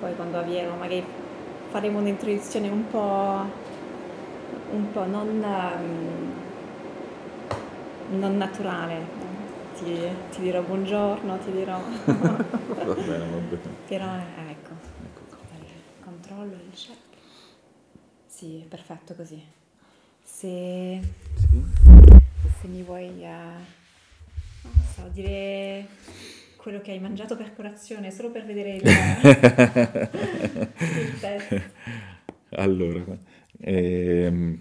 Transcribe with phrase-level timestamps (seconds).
[0.00, 1.04] Poi quando avviene magari
[1.70, 3.44] faremo un'introduzione un po',
[4.70, 6.32] un po' non, um,
[8.18, 9.24] non naturale.
[9.76, 9.84] Ti,
[10.30, 11.78] ti, dirò buongiorno, ti dirò...
[11.78, 13.74] va bene, va bene.
[13.86, 14.06] Però
[14.48, 14.72] ecco,
[15.04, 15.26] ecco
[16.26, 16.96] controllo il check.
[18.26, 19.42] Sì, perfetto così.
[20.22, 21.00] Se,
[21.34, 21.64] sì.
[22.60, 23.85] se mi vuoi, uh,
[24.96, 25.86] so, dire
[26.56, 28.82] quello che hai mangiato per colazione, solo per vedere il,
[30.80, 31.70] il test.
[32.50, 33.04] Allora,
[33.60, 34.58] ehm,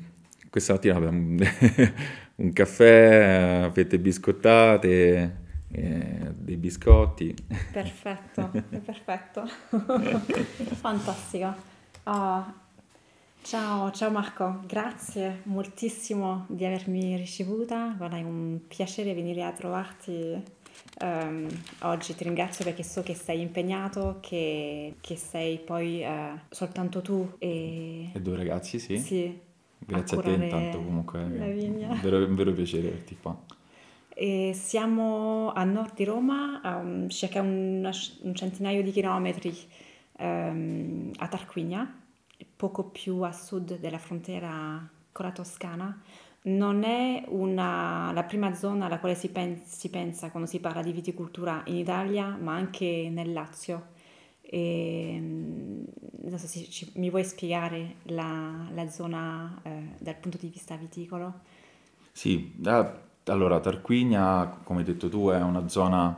[0.49, 1.37] questa mattina abbiamo
[2.35, 5.37] un caffè, fette biscottate,
[5.71, 7.33] eh, dei biscotti.
[7.71, 8.51] Perfetto,
[8.83, 9.45] perfetto.
[10.75, 11.55] Fantastico.
[12.03, 12.53] Oh,
[13.45, 17.93] ciao, ciao Marco, grazie moltissimo di avermi ricevuta.
[17.95, 20.53] Guarda, è un piacere venire a trovarti
[21.01, 21.47] Um,
[21.81, 27.35] oggi ti ringrazio perché so che sei impegnato, che, che sei poi uh, soltanto tu
[27.37, 28.11] e...
[28.13, 28.97] E due ragazzi, sì.
[28.97, 29.39] Sì.
[29.77, 31.19] Grazie a, a te intanto comunque.
[31.37, 31.99] La vigna.
[32.01, 33.37] È un vero, piacere averti qua.
[34.09, 37.89] E siamo a nord di Roma, a un, circa un,
[38.21, 39.53] un, centinaio di chilometri
[40.19, 42.03] um, a Tarquinia,
[42.55, 46.01] poco più a sud della frontiera con la Toscana
[46.45, 50.81] non è una, la prima zona alla quale si, pen, si, pensa quando si parla
[50.81, 53.93] di viticoltura in Italia, ma anche nel Lazio.
[54.41, 60.49] E, non so se ci, mi vuoi spiegare la, la zona eh, dal punto di
[60.49, 61.41] vista viticolo?
[62.11, 62.91] Sì, eh,
[63.25, 66.15] allora Tarquinia, come hai detto tu, è una zona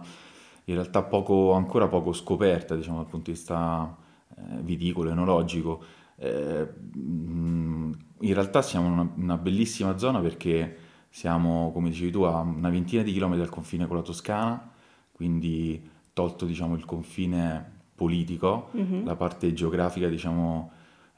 [0.65, 3.95] in realtà poco, ancora poco scoperta diciamo, dal punto di vista
[4.35, 5.83] eh, viticolo, enologico.
[6.19, 10.77] Eh, in realtà siamo in una, una, bellissima zona perché
[11.09, 14.71] siamo, come dicevi tu, a una ventina di chilometri dal confine con la Toscana,
[15.11, 15.81] quindi
[16.13, 19.05] tolto diciamo, il confine politico, mm-hmm.
[19.05, 20.71] la parte geografica, diciamo,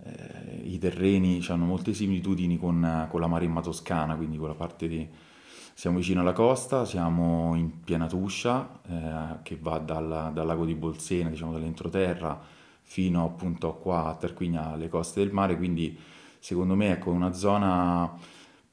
[0.04, 4.88] eh, i terreni hanno molte similitudini con, con, la Maremma toscana, quindi con la parte
[4.88, 5.08] di...
[5.74, 10.76] Siamo vicino alla costa, siamo in piena Tuscia, eh, che va dal, dal, lago di
[10.76, 12.38] Bolsena, diciamo dall'entroterra,
[12.90, 15.96] fino appunto qua a Tarquinia, alle coste del mare, quindi
[16.40, 18.12] secondo me ecco una zona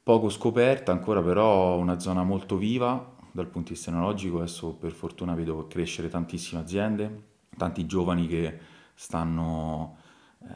[0.02, 4.92] poco scoperta ancora però una zona molto viva dal punto di vista enologico adesso per
[4.92, 7.24] fortuna vedo crescere tantissime aziende
[7.58, 8.58] tanti giovani che
[8.94, 9.98] stanno
[10.42, 10.46] eh,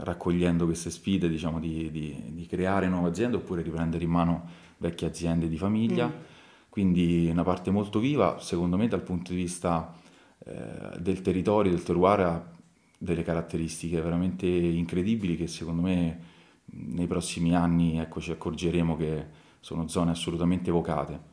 [0.00, 4.48] raccogliendo queste sfide diciamo di, di, di, creare nuove aziende oppure riprendere in mano
[4.78, 6.22] vecchie aziende di famiglia mm.
[6.70, 9.94] quindi una parte molto viva secondo me dal punto di vista
[10.44, 12.58] eh, del territorio del terroir
[13.02, 16.20] delle caratteristiche veramente incredibili che secondo me
[16.72, 19.26] nei prossimi anni ecco, ci accorgeremo che
[19.58, 21.28] sono zone assolutamente evocate.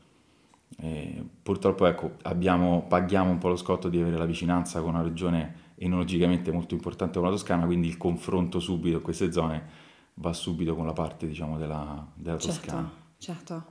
[0.77, 5.03] E purtroppo ecco, abbiamo, paghiamo un po' lo scotto di avere la vicinanza con una
[5.03, 9.85] regione enologicamente molto importante come la Toscana, quindi il confronto subito in queste zone
[10.15, 12.91] va subito con la parte diciamo, della, della certo, Toscana.
[13.17, 13.63] Certo,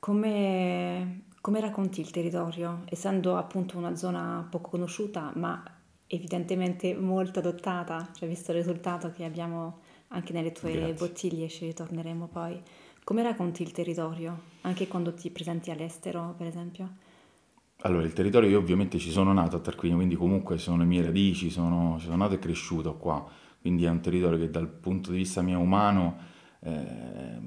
[0.00, 5.62] come, come racconti il territorio, essendo appunto una zona poco conosciuta, ma
[6.06, 10.94] evidentemente molto adottata, cioè visto il risultato che abbiamo anche nelle tue Grazie.
[10.94, 12.60] bottiglie, ci ritorneremo poi.
[13.02, 16.88] Come racconti il territorio, anche quando ti presenti all'estero, per esempio?
[17.82, 21.02] Allora, il territorio, io ovviamente ci sono nato a Tarquinia, quindi comunque sono le mie
[21.02, 23.26] radici, sono, sono nato e cresciuto qua,
[23.60, 26.16] quindi è un territorio che dal punto di vista mio umano
[26.60, 27.38] eh,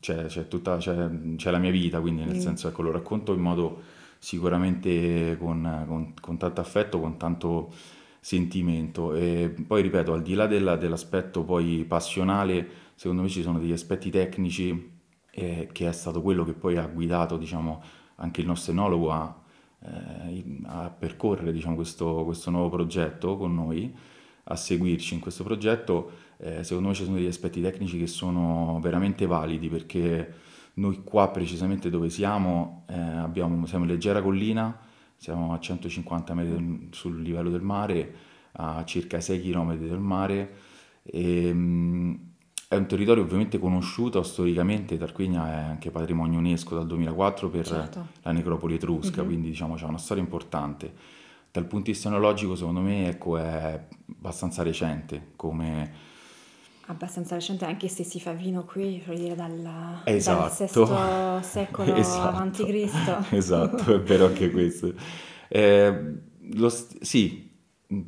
[0.00, 2.40] c'è, c'è, tutta, c'è, c'è, la mia vita, quindi nel mm.
[2.40, 3.82] senso ecco, lo racconto in modo
[4.26, 7.72] sicuramente con, con, con tanto affetto, con tanto
[8.18, 9.14] sentimento.
[9.14, 13.70] E poi ripeto, al di là della, dell'aspetto poi passionale, secondo me ci sono degli
[13.70, 14.94] aspetti tecnici
[15.30, 17.80] eh, che è stato quello che poi ha guidato diciamo,
[18.16, 19.42] anche il nostro enologo a,
[19.84, 23.94] eh, a percorrere diciamo, questo, questo, nuovo progetto con noi,
[24.42, 26.10] a seguirci in questo progetto.
[26.38, 30.45] Eh, secondo me ci sono degli aspetti tecnici che sono veramente validi perché
[30.78, 34.78] noi qua precisamente dove siamo eh, abbiamo, siamo in leggera collina,
[35.16, 38.14] siamo a 150 metri sul livello del mare,
[38.52, 40.54] a circa 6 km del mare.
[41.02, 42.18] E, um,
[42.68, 48.06] è un territorio ovviamente conosciuto storicamente, Tarquinia è anche patrimonio UNESCO dal 2004 per certo.
[48.22, 49.26] la necropoli etrusca, mm-hmm.
[49.26, 50.92] quindi diciamo c'è una storia importante.
[51.52, 55.92] Dal punto di vista enologico secondo me ecco, è abbastanza recente come
[56.86, 60.84] abbastanza recente anche se si fa vino qui, voglio dire dal, esatto.
[60.84, 62.36] dal VI secolo esatto.
[62.36, 63.30] a.C.
[63.34, 64.92] esatto, è vero anche questo.
[65.48, 66.14] Eh,
[66.54, 67.50] lo, sì,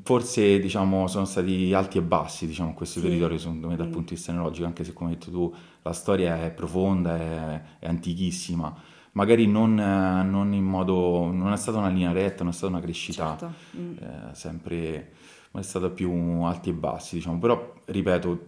[0.02, 3.06] forse diciamo sono stati alti e bassi diciamo, questo sì.
[3.06, 3.92] territorio secondo me dal mm.
[3.92, 7.62] punto di vista enologico, anche se come hai detto tu la storia è profonda, è,
[7.80, 8.74] è antichissima,
[9.18, 12.72] magari non, eh, non in modo, non è stata una linea retta, non è stata
[12.72, 13.54] una crescita Certo.
[13.76, 13.96] Mm.
[13.98, 15.12] eh, sempre,
[15.50, 16.08] ma è stata più
[16.42, 17.38] alti e bassi, diciamo.
[17.40, 18.46] Però, ripeto,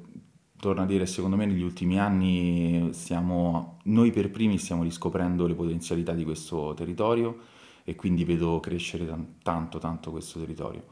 [0.61, 5.55] torno a dire, secondo me negli ultimi anni stiamo, noi per primi stiamo riscoprendo le
[5.55, 7.39] potenzialità di questo territorio
[7.83, 10.85] e quindi vedo crescere tan- tanto, tanto questo territorio.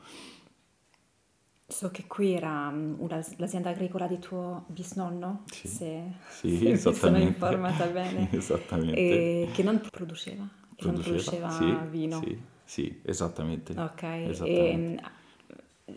[1.71, 2.95] So che qui era mm,
[3.37, 9.31] l'azienda agricola di tuo bisnonno, Sì, se, sì, se mi sono informata bene, esattamente.
[9.41, 10.99] e che non produceva, che non Produceva?
[10.99, 12.27] produceva Sì, vino.
[12.27, 14.77] sì, sì, esattamente, Ok, e esattamente.
[14.77, 14.97] mm,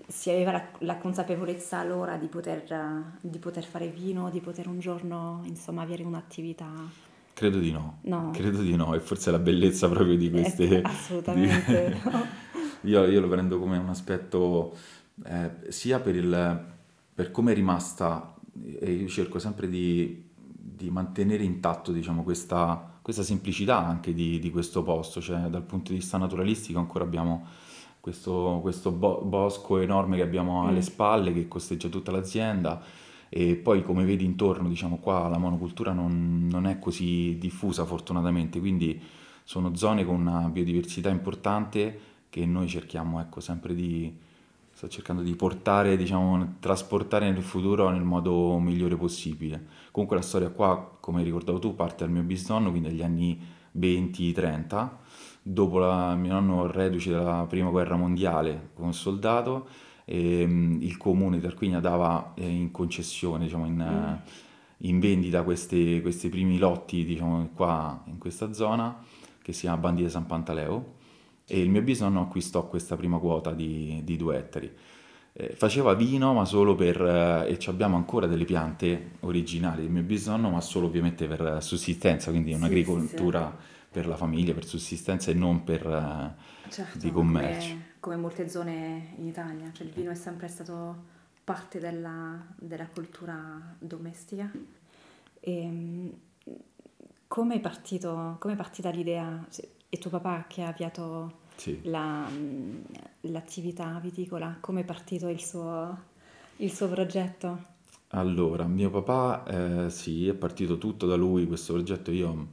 [0.08, 4.80] si aveva la, la consapevolezza allora di poter, di poter fare vino, di poter un
[4.80, 6.92] giorno, insomma, avere un'attività?
[7.34, 10.86] Credo di no, No, credo di no, e forse la bellezza proprio di Eh, queste...
[11.24, 11.94] di- assolutamente.
[12.84, 14.76] Io, io lo prendo come un aspetto
[15.24, 16.66] eh, sia per il,
[17.14, 18.36] per come è rimasta,
[18.80, 24.52] e io cerco sempre di, di mantenere intatto, diciamo, questa, questa semplicità anche di, di
[24.52, 27.46] questo posto, cioè dal punto di vista naturalistico ancora abbiamo
[28.00, 32.82] questo, questo bo- bosco enorme che abbiamo alle Mm, spalle che costeggia tutta l'azienda.
[33.34, 38.60] E poi come vedi intorno, diciamo qua la monocultura non, non è così diffusa fortunatamente,
[38.60, 39.02] quindi
[39.46, 42.00] sono zone con una biodiversità importante
[42.30, 44.14] che noi cerchiamo, ecco, sempre di,
[44.82, 49.68] sto cercando di portare, diciamo, trasportare nel futuro nel modo migliore possibile.
[49.92, 53.40] Comunque la storia qua, come hai ricordato tu, parte dal mio bisnonno, quindi dagli anni
[53.78, 54.90] 20-30,
[55.44, 59.68] dopo la, mio nonno reduce dalla prima guerra mondiale come soldato,
[60.04, 65.44] e, mm, il comune di Tarquinia dava eh, in concessione, diciamo, in, mm, in vendita
[65.44, 68.98] questi, questi primi lotti, diciamo, qua in questa zona,
[69.44, 70.94] che si chiama Bandita San Pantaleo,
[71.54, 74.72] e il mio bisnonno acquistò questa prima quota di, di due ettari.
[75.34, 77.02] Eh, faceva vino, ma solo per...
[77.02, 81.62] eh, e ci abbiamo ancora delle piante originali del mio bisnonno, ma solo ovviamente per
[81.64, 82.96] sussistenza, quindi Sì, sì, sì.
[82.96, 83.56] un'agricoltura
[83.90, 86.36] per la famiglia, per sussistenza e non per, eh,
[86.70, 87.76] Certo, di commercio.
[87.76, 91.04] come, come molte zone in Italia, cioè il vino è sempre stato
[91.44, 94.50] parte della, della cultura domestica.
[95.40, 96.10] E, mm,
[97.28, 99.46] come è partito, come è partita l'idea?
[99.90, 101.82] È tuo papà che ha avviato Sì.
[101.82, 102.82] la, mm,
[103.22, 104.58] l'attività viticola?
[104.60, 105.98] Come è partito il suo,
[106.58, 107.70] il suo progetto?
[108.14, 112.48] Allora, mio papà, eh, sì, è partito tutto da lui, questo progetto io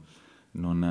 [0.51, 0.81] non,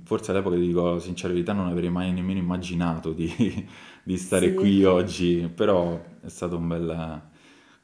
[0.00, 3.30] eh, forse all'epoca, ti dico la sincera verità, non avrei mai nemmeno immaginato di,
[4.02, 7.22] di stare Sì, qui oggi, però è stata un bel-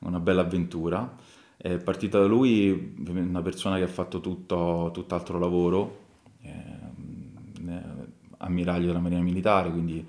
[0.00, 1.14] una bella avventura.
[1.58, 5.98] È partita da lui, una persona che ha fatto tutto, tutt'altro lavoro,
[6.42, 7.97] eh,
[8.38, 10.06] ammiraglio della Marina Militare, quindi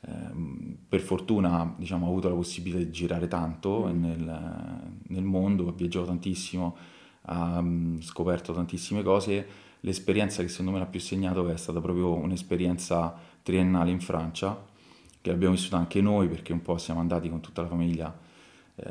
[0.00, 5.66] ehm, per fortuna diciamo, ho avuto la possibilità di girare tanto Mm, nel, nel mondo,
[5.66, 6.76] ho viaggiato tantissimo,
[7.22, 9.46] ho mm, scoperto tantissime cose.
[9.80, 14.64] L'esperienza che secondo me l'ha più segnato è stata proprio un'esperienza triennale in Francia,
[15.20, 18.16] che abbiamo vissuto anche noi perché un po' siamo andati con tutta la famiglia
[18.76, 18.90] eh,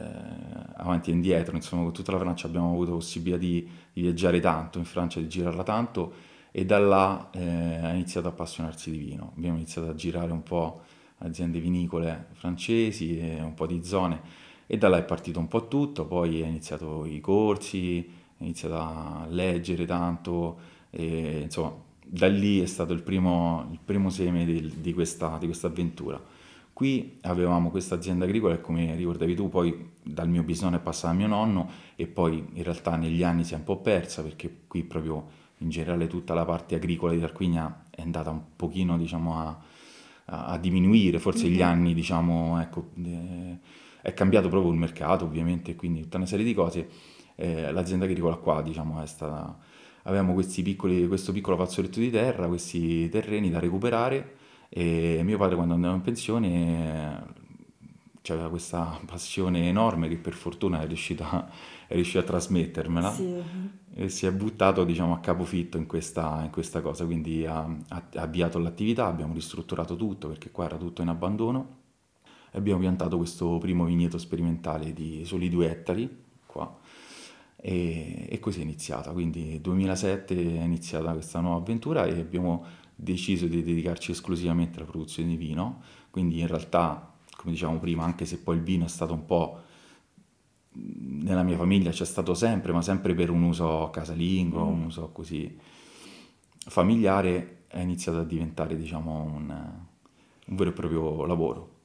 [0.75, 4.77] avanti e indietro, insomma con tutta la Francia abbiamo avuto possibilità di, di viaggiare tanto
[4.77, 6.13] in Francia, di girarla tanto
[6.51, 9.33] e da là eh, ha iniziato a appassionarsi di vino.
[9.35, 10.81] Abbiamo iniziato a girare un po'
[11.19, 14.21] aziende vinicole francesi e un po' di zone
[14.67, 17.99] e da là è partito un po' tutto, poi è iniziato i corsi,
[18.37, 20.57] è iniziato a leggere tanto
[20.89, 21.73] e insomma
[22.05, 26.21] da lì è stato il primo, il primo seme del- di questa, di questa avventura.
[26.73, 31.13] Qui avevamo questa azienda agricola e come ricordavi tu poi dal mio bisnonno è passata
[31.13, 34.61] a mio nonno e poi in realtà negli anni si è un po' persa perché
[34.67, 39.39] qui proprio in generale tutta la parte agricola di Tarquinia è andata un pochino diciamo
[39.39, 39.59] a,
[40.25, 43.57] a- a diminuire, forse gli mhm, anni diciamo ecco eh,
[44.01, 46.89] è cambiato proprio il mercato ovviamente quindi tutta una serie di cose.
[47.35, 49.57] Eh, l'azienda agricola qua diciamo è stata
[50.03, 54.35] avevamo questi piccoli, questo piccolo fazzoletto di terra, questi terreni da recuperare
[54.69, 57.23] e mio padre quando andava in pensione
[58.27, 61.49] aveva questa passione enorme che per fortuna è riuscita,
[61.87, 63.11] è riuscito a trasmettermela.
[63.11, 63.41] Sì,
[63.93, 68.03] e si è buttato diciamo a capofitto in questa, in questa cosa, quindi ha, ha
[68.15, 71.79] ha avviato l'attività, abbiamo ristrutturato tutto perché qua era tutto in abbandono.
[72.51, 76.77] E abbiamo piantato questo primo vigneto sperimentale di soli due ettari qua.
[77.55, 82.65] E, e così è iniziata, quindi nel 2007 è iniziata questa nuova avventura e abbiamo
[82.95, 87.10] deciso di dedicarci esclusivamente alla produzione di vino, quindi in realtà,
[87.41, 89.59] come dicevamo prima, anche se poi il vino è stato un po'
[90.73, 95.09] nella mia famiglia c'è stato sempre, ma sempre per un uso casalingo, un mm, uso
[95.11, 95.59] così
[96.67, 99.49] familiare, è iniziato a diventare, diciamo, un,
[100.45, 101.79] un vero e proprio lavoro.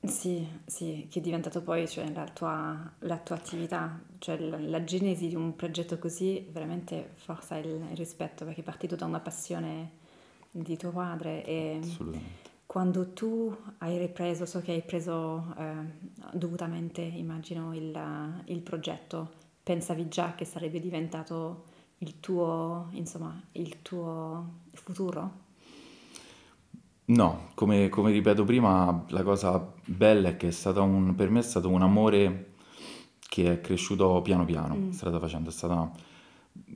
[0.00, 4.84] Sì, sì, che è diventato poi, cioè, la tua, la tua attività, cioè la, la
[4.84, 9.20] genesi di un progetto così veramente forza il, il rispetto perché è partito da una
[9.20, 10.02] passione
[10.50, 12.53] di tuo padre e Assolutamente.
[12.74, 15.74] Quando tu hai ripreso, so che hai preso eh,
[16.32, 17.96] dovutamente, immagino, il,
[18.46, 19.30] il progetto,
[19.62, 21.66] pensavi già che sarebbe diventato
[21.98, 25.30] il tuo, insomma, il tuo futuro?
[27.04, 30.50] No, come, come ripeto prima, la cosa bella è che è
[30.82, 32.54] un, per me è stato un amore
[33.20, 35.88] che è cresciuto piano piano, Mm, strada facendo, è stata,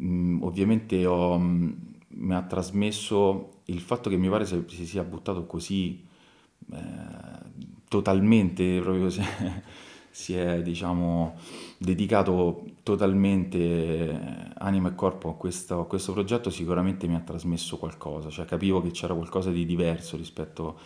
[0.00, 1.72] mm, ovviamente ho, mm,
[2.18, 6.04] mi ha trasmesso il fatto che mio padre si, si sia buttato così
[6.72, 6.78] eh,
[7.88, 9.62] totalmente, proprio si è,
[10.10, 11.36] si è, diciamo,
[11.78, 17.78] dedicato totalmente eh, anima e corpo a questo, a questo progetto, sicuramente mi ha trasmesso
[17.78, 20.78] qualcosa, cioè capivo che c'era qualcosa di diverso rispetto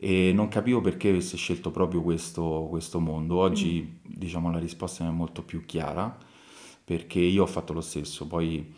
[0.00, 3.36] e non capivo perché avesse scelto proprio questo, questo mondo.
[3.48, 6.16] mm, Oggi, diciamo, la risposta mi è molto più chiara,
[6.84, 8.26] perché io ho fatto lo stesso.
[8.26, 8.72] Poi,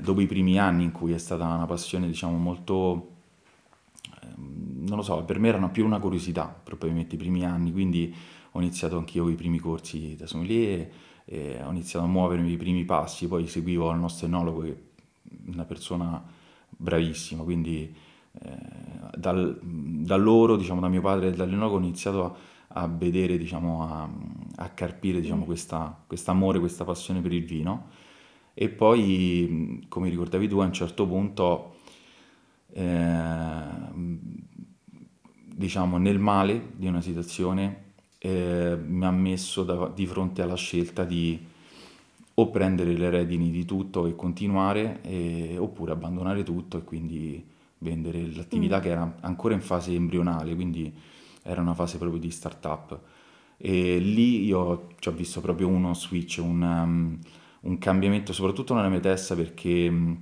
[0.00, 3.16] dopo i primi anni in cui è stata una passione, diciamo, molto,
[4.22, 8.14] ehm, non lo so, per me erano più una curiosità, probabilmente i primi anni, quindi
[8.52, 10.90] ho iniziato anch'io i primi corsi da sommelier,
[11.28, 14.76] ho iniziato a muovermi i primi passi, poi seguivo il nostro enologo, che è
[15.52, 16.22] una persona
[16.68, 17.94] bravissima, quindi
[18.42, 18.58] eh,
[19.16, 23.82] dal- da loro, diciamo, da mio padre e dall'enologo ho iniziato a, a vedere, diciamo,
[23.82, 24.08] a,
[24.56, 25.46] a carpire, diciamo, mm.
[25.46, 27.95] questa, amore, questa passione per il vino.
[28.58, 31.74] E poi, come ricordavi tu, a un certo punto,
[32.72, 33.60] eh,
[35.44, 37.84] diciamo, nel male di una situazione,
[38.18, 41.38] eh, mi ha messo da- di fronte alla scelta di
[42.38, 47.42] o prendere le redini di tutto e continuare, e- oppure abbandonare tutto e quindi
[47.78, 48.80] vendere l'attività Mm.
[48.82, 50.92] che era ancora in fase embrionale, quindi
[51.42, 52.98] era una fase proprio di startup.
[53.58, 57.18] E lì io ci ho visto proprio uno switch, un, um,
[57.62, 60.18] un cambiamento, soprattutto nella mia testa, perché um,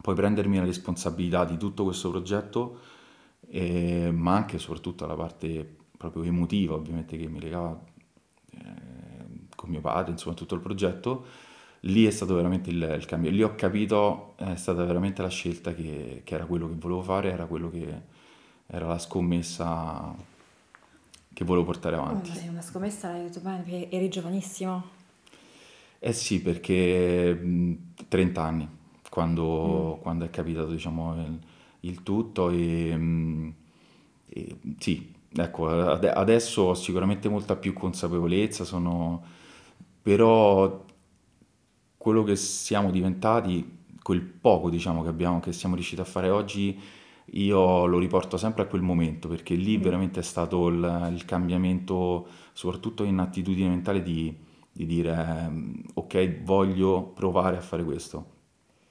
[0.00, 2.78] puoi prendermi la responsabilità di tutto questo progetto,
[3.48, 7.78] eh, ma anche e soprattutto la parte proprio emotiva, ovviamente, che mi legava
[8.50, 8.58] eh,
[9.54, 11.24] con mio padre, insomma, tutto il progetto.
[11.86, 13.30] Lì è stato veramente il, il cambio.
[13.30, 17.30] Lì ho capito, è stata veramente la scelta che, che era quello che volevo fare,
[17.30, 18.00] era quello che
[18.66, 20.14] era la scommessa
[21.34, 22.30] che volevo portare Oh, avanti.
[22.32, 25.00] sì, una scommessa, l'hai detto bene, perché eri giovanissimo.
[26.04, 28.68] Eh sì, perché mh, 30 anni,
[29.64, 29.86] Mm.
[29.88, 31.38] quando, quando è capitato, diciamo, il,
[31.80, 33.54] il tutto e, mh,
[34.28, 39.22] e, sì, ecco, ade- adesso ho sicuramente molta più consapevolezza, sono,
[40.02, 40.84] però
[41.96, 46.78] quello che siamo diventati, quel poco, diciamo, che abbiamo, che siamo riusciti a fare oggi,
[47.34, 49.78] io lo riporto sempre a quel momento, perché lì Mm.
[49.78, 54.34] veramente è stato il, il cambiamento, soprattutto in attitudine mentale di,
[54.72, 58.26] di dire, ehm, ok, voglio provare a fare questo.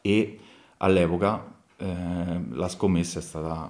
[0.01, 0.39] E
[0.77, 3.69] all'epoca eh, la scommessa è stata,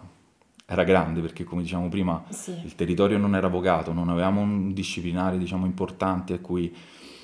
[0.66, 2.52] era grande, perché come diciamo prima, Sì.
[2.64, 6.74] il territorio non era vocato, non avevamo un disciplinare, diciamo, importante a cui...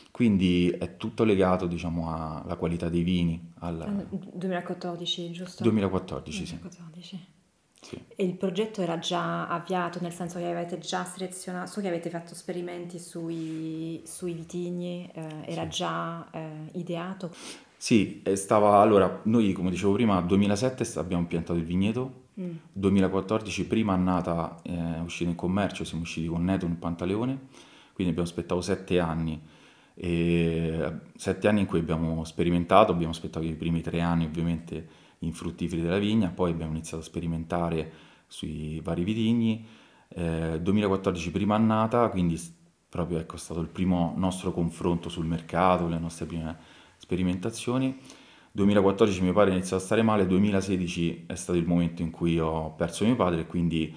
[0.09, 5.61] Quindi è tutto legato, diciamo, alla qualità dei vini, al Eh, 2014, giusto?
[5.61, 6.57] 2014, sì.
[6.57, 7.25] 2014.
[7.79, 7.97] Sì.
[8.15, 12.09] E il progetto era già avviato, nel senso che avete già selezionato, so che avete
[12.09, 15.69] fatto esperimenti sui, sui vitigni, eh, era Sì.
[15.69, 17.31] già eh, ideato.
[17.77, 22.51] Sì, stava, allora, noi come dicevo prima, nel 2007 st- abbiamo piantato il vigneto, Mm,
[22.71, 27.39] 2014 prima annata è uscita in commercio, siamo usciti con Neton e Pantaleone,
[27.93, 29.41] quindi abbiamo aspettato sette anni,
[29.95, 34.87] e sette anni in cui abbiamo sperimentato, abbiamo aspettato i primi tre anni ovviamente
[35.19, 37.91] infruttiferi della vigna, poi abbiamo iniziato a sperimentare
[38.27, 39.65] sui vari vitigni,
[40.09, 42.39] eh, 2014 prima annata, quindi
[42.89, 46.57] proprio ecco, è stato il primo nostro confronto sul mercato, le nostre prime
[46.97, 47.97] sperimentazioni.
[48.51, 52.39] 2014 mio padre ha iniziato a stare male, 2016 è stato il momento in cui
[52.39, 53.93] ho perso mio padre quindi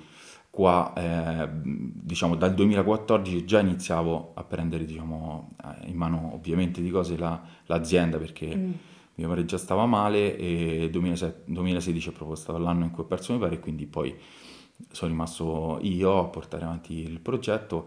[0.50, 6.90] qua, eh, diciamo, dal 2014 già iniziavo a prendere, diciamo, eh, in mano ovviamente di
[6.90, 8.72] cose la- l'azienda perché mm,
[9.20, 13.06] mio padre già stava male e 2007 2016 è proprio stato l'anno in cui ho
[13.06, 14.16] perso mio padre e quindi poi
[14.90, 17.86] sono rimasto io a portare avanti il progetto.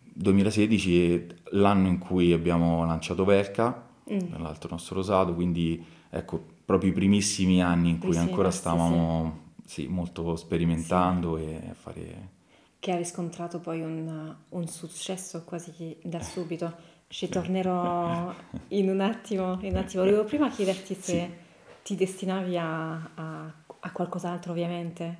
[0.00, 4.18] 2016 è l'anno in cui abbiamo lanciato Velka, mm.
[4.18, 8.56] tra l'altro nostro rosato, quindi ecco, proprio i primissimi anni in cui Primissimi ancora passi,
[8.56, 10.44] sì, stavamo sì, molto sì.
[10.44, 12.34] sperimentando e a fare...
[12.78, 16.94] Che ha riscontrato poi un, un successo quasi da subito.
[17.08, 18.34] Ci Sì, tornerò
[18.68, 20.02] in un attimo, in un attimo.
[20.04, 21.22] Volevo prima chiederti sì.
[21.34, 21.38] se
[21.82, 25.18] ti destinavi a, a- a qualcos'altro, ovviamente.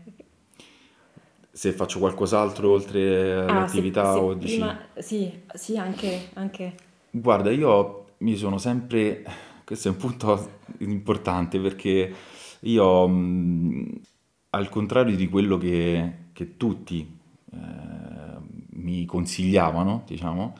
[1.52, 4.78] se faccio qualcos'altro oltre alle Ah, se, se o prima...
[4.78, 4.84] dici...
[4.98, 6.74] Sì, sì, anche, anche.
[7.10, 9.24] Guarda, io mi sono sempre...
[9.64, 12.12] Questo è un punto importante perché
[12.60, 14.00] io, mh,
[14.50, 17.18] al contrario di quello che, che tutti
[17.52, 17.56] eh,
[18.74, 20.54] mi consigliavano, diciamo,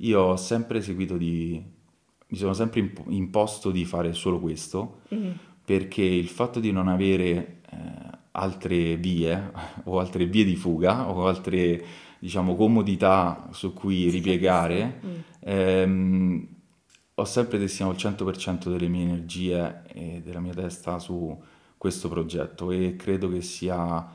[0.00, 1.62] io ho sempre seguito di...
[2.30, 5.38] Mi sono sempre imp- imposto di fare solo questo Mhm.
[5.64, 7.76] perché il fatto di non avere eh,
[8.32, 9.50] altre vie
[9.84, 11.84] o altre vie di fuga o altre,
[12.18, 15.16] diciamo, comodità su cui ripiegare, Mm.
[15.40, 16.48] ehm,
[17.14, 21.36] ho sempre destinato il 100% delle mie energie e della mia testa su
[21.76, 24.06] questo progetto e credo che sia...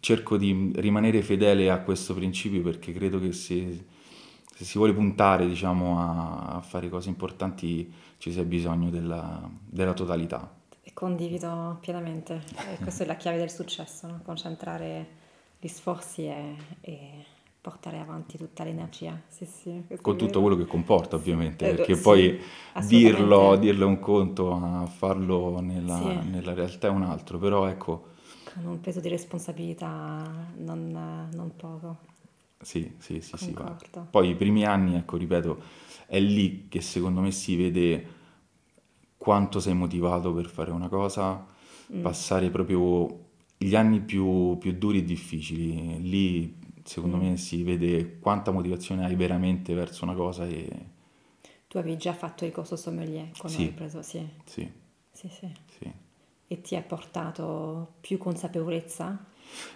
[0.00, 3.84] Cerco di rimanere fedele a questo principio perché credo che se,
[4.54, 9.92] se si vuole puntare, diciamo, a, a fare cose importanti ci sia bisogno della, della
[9.92, 10.62] totalità.
[10.94, 12.40] Condivido pienamente.
[12.72, 14.20] E questa è la chiave del successo, no?
[14.22, 15.22] Concentrare
[15.58, 17.24] gli sforzi e, e
[17.60, 19.20] portare avanti tutta l'energia.
[19.26, 22.40] Sì, sì, Con tutto quello che comporta, ovviamente, eh, perché sì, poi
[22.86, 28.12] dirlo, dirlo è un conto, a farlo nella, nella realtà è un altro, però ecco,
[28.52, 30.22] Con un peso di responsabilità
[30.58, 31.96] non, non poco,
[32.64, 33.54] sì, sì, sì, sì.
[34.10, 35.62] Poi i primi anni, ecco, ripeto,
[36.06, 38.06] è lì che secondo me si vede
[39.16, 41.52] quanto sei motivato per fare una cosa,
[41.92, 43.26] Mm, passare proprio
[43.58, 47.20] gli anni più, più duri e difficili, lì secondo mm.
[47.20, 50.68] me si vede quanta motivazione hai veramente verso una cosa e
[51.68, 54.70] Tu avevi già fatto il corso sommelier quando hai sì, preso, sì, sì,
[55.12, 55.52] sì, sì.
[55.78, 55.92] sì.
[56.46, 59.26] E ti ha portato più consapevolezza?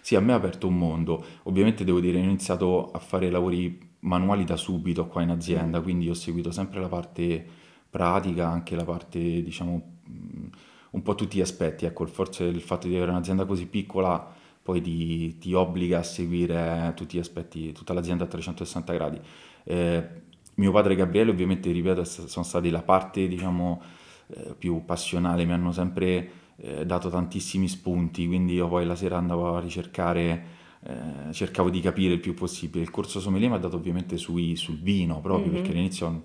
[0.01, 1.25] Sì, a me ha aperto un mondo.
[1.45, 5.81] Ovviamente devo dire, ho iniziato a fare lavori manuali da subito qua in Mm, azienda,
[5.81, 7.45] quindi ho seguito sempre la parte
[7.91, 10.47] pratica, anche la parte, diciamo, mh,
[10.91, 11.85] un po' tutti gli aspetti.
[11.87, 16.93] Ecco, forse il fatto di avere un'azienda così piccola poi ti, ti obbliga a seguire
[16.95, 19.19] tutti gli aspetti, tutta l'azienda a 360 gradi.
[19.65, 20.09] Eh,
[20.57, 23.81] mio padre e Gabriele, ovviamente, ripeto, sono stati la parte, diciamo,
[24.29, 29.17] eh, più passionale, mi hanno sempre eh, dato tantissimi spunti, quindi io poi la sera
[29.19, 30.45] andavo a ricercare,
[30.85, 32.83] eh, cercavo di capire il più possibile.
[32.85, 36.21] Il corso sommelier mi ha dato ovviamente sui- sul vino proprio, perché mhm, all'inizio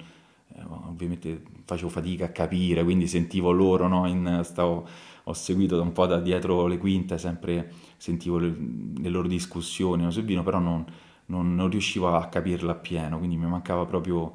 [0.56, 4.08] eh, ovviamente facevo fatica a capire, quindi sentivo loro, no?
[4.08, 4.88] In- stavo-
[5.26, 8.54] ho seguito da un po' da dietro le quinte, sempre sentivo le,
[8.98, 10.86] le loro discussioni sul vino, però non,
[11.28, 14.34] non- non riuscivo a capirla appieno, quindi mi mancava proprio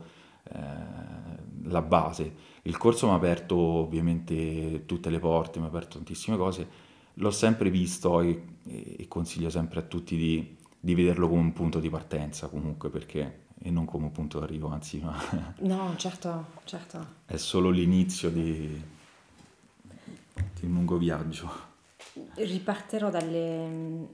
[0.53, 0.57] eh,
[1.65, 2.35] la base.
[2.69, 6.69] Il corso mi ha aperto ovviamente tutte le porte, mi ha aperto tantissime cose,
[7.15, 8.45] l'ho sempre visto e,
[8.99, 13.47] e consiglio sempre a tutti di, di vederlo come un punto di partenza comunque, perché,
[13.63, 15.17] e non come un punto d'arrivo, anzi, ma
[15.61, 17.07] No, certo, certo.
[17.25, 18.69] è solo l'inizio di,
[20.61, 21.51] di un lungo viaggio.
[22.35, 24.09] Ripartirò dalle,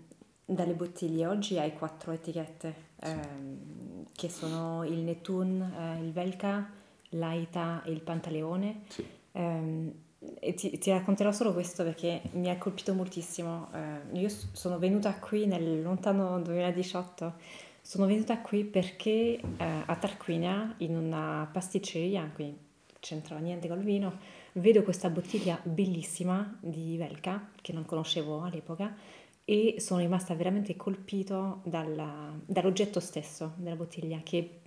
[0.44, 1.26] dalle bottiglie.
[1.26, 6.82] Oggi hai quattro etichette, Sì, ehm, che sono il Netun, eh, il Velka,
[7.18, 8.82] l'Aita e il Pantaleone.
[8.88, 9.92] sì, Ehm,
[10.40, 13.68] e ti, ti racconterò solo questo perché mi ha colpito moltissimo.
[13.74, 17.34] Eh, io sono venuta qui nel lontano 2018.
[17.82, 22.56] Sono venuta qui perché eh, a Tarquinia, in una pasticceria, quindi
[23.00, 24.18] c'entrava niente col vino,
[24.52, 28.96] vedo questa bottiglia bellissima di Velka, che non conoscevo all'epoca,
[29.44, 34.60] e sono rimasta veramente colpito dalla- dall'oggetto stesso della bottiglia, che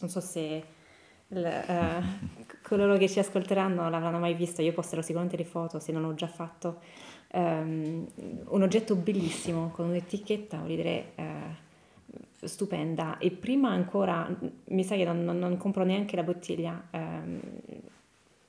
[0.00, 0.64] non so se
[1.32, 2.02] l- eh,
[2.62, 6.14] coloro che ci ascolteranno l'avranno mai visto, io posterò sicuramente le foto se non l'ho
[6.14, 6.80] già fatto.
[7.32, 8.06] Ehm,
[8.48, 11.70] un oggetto bellissimo con un'etichetta, voglio dire, eh,
[12.46, 13.18] stupenda.
[13.18, 14.28] E prima ancora,
[14.66, 17.40] mi sa che non, non- non compro neanche la bottiglia, ehm,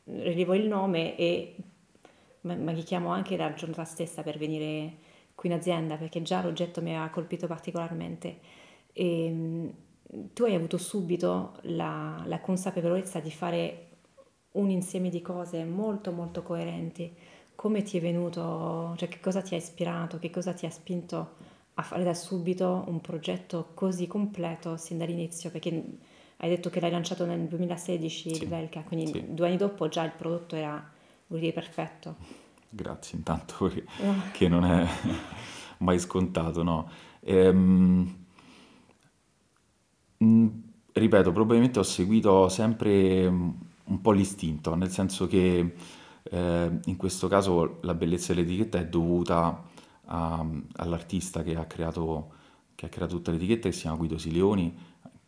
[0.05, 1.55] rilevo il nome e
[2.41, 4.93] ma, ma chiamo anche la giornata stessa per venire
[5.35, 8.39] qui in azienda perché già l'oggetto mi aveva colpito particolarmente.
[8.91, 9.69] E mm,
[10.33, 13.87] tu hai avuto subito la, la consapevolezza di fare
[14.53, 17.11] un insieme di cose molto molto coerenti.
[17.55, 21.35] Come ti è venuto, cioè che cosa ti ha ispirato, che cosa ti ha spinto
[21.75, 25.49] a fare da subito un progetto così completo sin dall'inizio?
[25.51, 25.69] Perché
[26.37, 29.33] hai detto che l'hai lanciato nel 2016 il sì, Velka, quindi sì.
[29.33, 30.91] due anni dopo già il prodotto era,
[31.27, 32.15] vuol dire, perfetto.
[32.69, 34.15] Grazie intanto che, No.
[34.31, 34.85] che non è
[35.79, 36.89] mai scontato, no?
[37.21, 38.22] Ehm,
[40.23, 40.47] Mm,
[40.93, 43.49] ripeto, probabilmente ho seguito sempre mm,
[43.85, 45.73] un po' l'istinto, nel senso che
[46.23, 49.61] eh, in questo caso la bellezza dell'etichetta è dovuta
[50.05, 50.45] a-
[50.77, 52.31] all'artista che ha creato,
[52.75, 54.73] che ha creato tutta l'etichetta, che si chiama Guido Sileoni,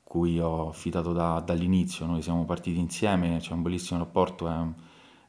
[0.03, 2.05] cui ho affidato da- dall'inizio.
[2.05, 4.73] Noi siamo partiti insieme, c'è un bellissimo rapporto, è un,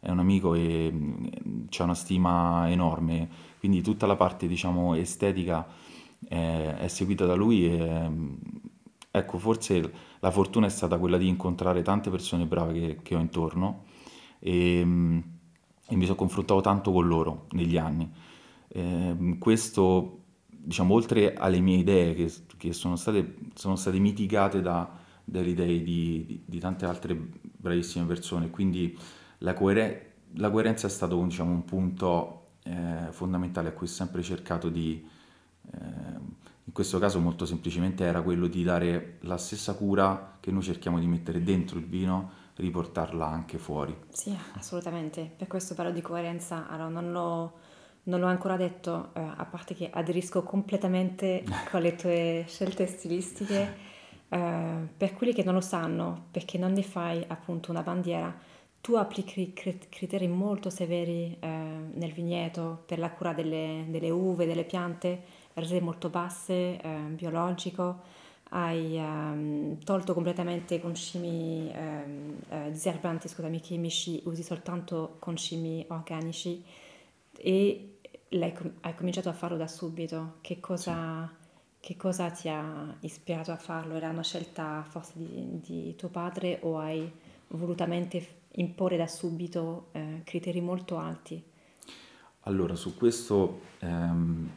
[0.01, 5.67] è un amico e mm, c'è una stima enorme, quindi tutta la parte, diciamo, estetica
[6.29, 8.11] è, è seguita da lui e
[9.19, 13.19] ecco, forse la fortuna è stata quella di incontrare tante persone brave che, che ho
[13.19, 13.85] intorno
[14.39, 18.11] e, e, mi sono confrontato tanto con loro negli anni.
[18.69, 24.89] E, questo, diciamo, oltre alle mie idee che, che sono, state, sono state mitigate da,
[25.25, 28.97] dalle idee di, di, di, tante altre bravissime persone, quindi
[29.39, 34.23] la, coer- la coerenza è stato diciamo, un punto eh, fondamentale a cui ho sempre
[34.23, 35.05] cercato di,
[35.73, 36.35] eh,
[36.67, 40.99] in questo caso molto semplicemente era quello di dare la stessa cura che noi cerchiamo
[40.99, 43.97] di mettere dentro il vino, riportarla anche fuori.
[44.09, 45.31] Sì, assolutamente.
[45.37, 46.67] Per questo parlo di coerenza.
[46.69, 47.53] Allora, non l'ho,
[48.05, 53.77] non l'ho ancora detto, eh, a parte che aderisco completamente con le tue scelte stilistiche.
[54.29, 58.37] Eh, per quelli che non lo sanno, perché non ne fai appunto una bandiera,
[58.81, 64.65] tu applichi criteri molto severi eh, nel vigneto per la cura delle, delle uve, delle
[64.65, 68.03] piante, rese molto basse, eh, biologico,
[68.51, 76.63] hai um, tolto completamente concimi um, eh, diserbanti, scusami, chimici, usi soltanto concimi organici
[77.39, 77.99] e
[78.81, 80.37] hai cominciato a farlo da subito.
[80.43, 81.49] Che cosa, sì.
[81.81, 83.95] che cosa, ti ha ispirato a farlo?
[83.95, 87.11] Era una scelta forse di, di tuo padre o hai
[87.49, 91.43] volutamente imporre da subito eh, criteri molto alti?
[92.41, 94.51] Allora, su questo ehm,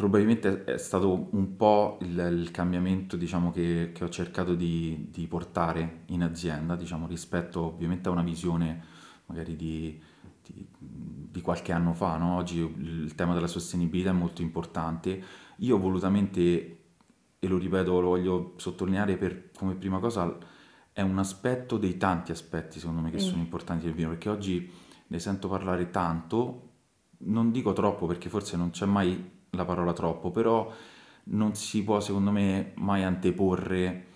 [0.00, 5.26] probabilmente è stato un po' il, il cambiamento diciamo, che, che, ho cercato di, di,
[5.26, 8.82] portare in azienda, diciamo, rispetto ovviamente a una visione
[9.26, 10.00] magari di,
[10.42, 12.16] di, di qualche anno fa.
[12.16, 12.36] No?
[12.36, 15.22] Oggi il tema della sostenibilità è molto importante.
[15.58, 16.78] Io volutamente,
[17.38, 20.34] e lo ripeto, lo voglio sottolineare per, come prima cosa,
[20.92, 23.28] è un aspetto dei tanti aspetti secondo me che mm.
[23.28, 24.72] sono importanti del vino, perché oggi
[25.08, 26.68] ne sento parlare tanto,
[27.18, 30.72] non dico troppo perché forse non c'è mai la parola troppo, però
[31.24, 34.06] non si può secondo me mai anteporre,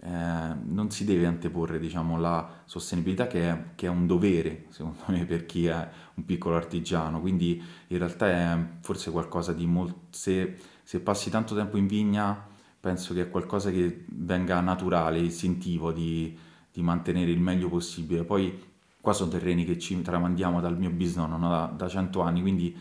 [0.00, 5.02] eh, non si deve anteporre diciamo la sostenibilità che è, che è, un dovere secondo
[5.08, 10.06] me per chi è un piccolo artigiano, quindi in realtà è forse qualcosa di molto,
[10.10, 12.52] se, se passi tanto tempo in vigna
[12.84, 16.36] penso che è qualcosa che venga naturale, istintivo di,
[16.70, 18.24] di mantenere il meglio possibile.
[18.24, 18.62] Poi
[19.00, 21.48] qua sono terreni che ci tramandiamo dal mio bisnonno no?
[21.48, 22.76] da, da 100 anni, quindi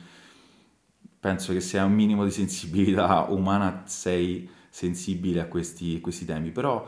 [1.23, 6.51] penso che se hai un minimo di sensibilità umana sei sensibile a questi, questi temi,
[6.51, 6.85] però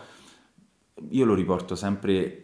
[1.11, 2.41] io lo riporto sempre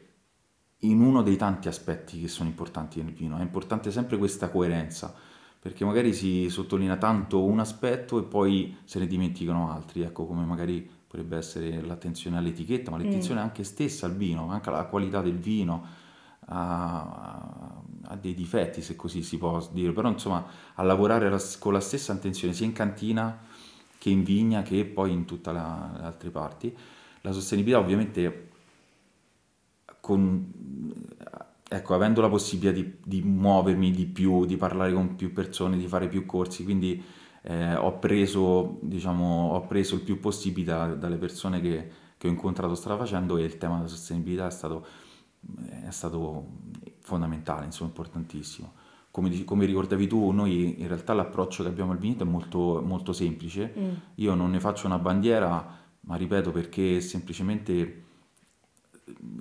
[0.84, 5.13] in uno dei tanti aspetti che sono importanti nel vino, è importante sempre questa coerenza
[5.60, 10.45] perché magari si sottolinea tanto un aspetto e poi se ne dimenticano altri, ecco come
[10.45, 13.43] magari potrebbe essere l'attenzione all'etichetta, ma l'attenzione mm.
[13.43, 15.86] anche stessa al vino, anche alla qualità del vino,
[16.45, 17.81] ha,
[18.12, 20.45] ha, dei difetti se così si può dire, però insomma
[20.76, 23.39] a lavorare la, con la stessa attenzione sia in cantina
[23.97, 26.76] che in vigna che poi in tutte le altre parti.
[27.21, 28.50] La sostenibilità ovviamente
[30.00, 30.52] con,
[31.67, 35.88] ecco, avendo la possibilità di, di, muovermi di più, di parlare con più persone, di
[35.88, 37.02] fare più corsi, quindi
[37.43, 42.32] eh, ho, preso, diciamo, ho preso il più possibile da, dalle persone che, che, ho
[42.32, 44.86] incontrato strada facendo e il tema della sostenibilità è stato,
[45.86, 46.47] è stato
[47.12, 48.74] fondamentale, insomma, importantissimo.
[49.12, 53.12] Come, come, ricordavi tu, noi in realtà l'approccio che abbiamo al vigneto è molto, molto
[53.12, 53.74] semplice.
[53.78, 53.93] Mm.
[54.15, 58.06] Io non ne faccio una bandiera, ma ripeto perché semplicemente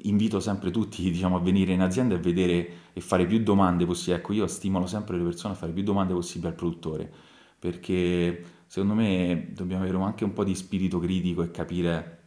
[0.03, 4.19] invito sempre tutti diciamo, a venire in azienda e vedere e fare più domande possibili.
[4.19, 7.11] Ecco, io stimolo sempre le persone a fare più domande possibili al produttore,
[7.57, 12.19] perché secondo me dobbiamo avere anche un po' di spirito critico e capire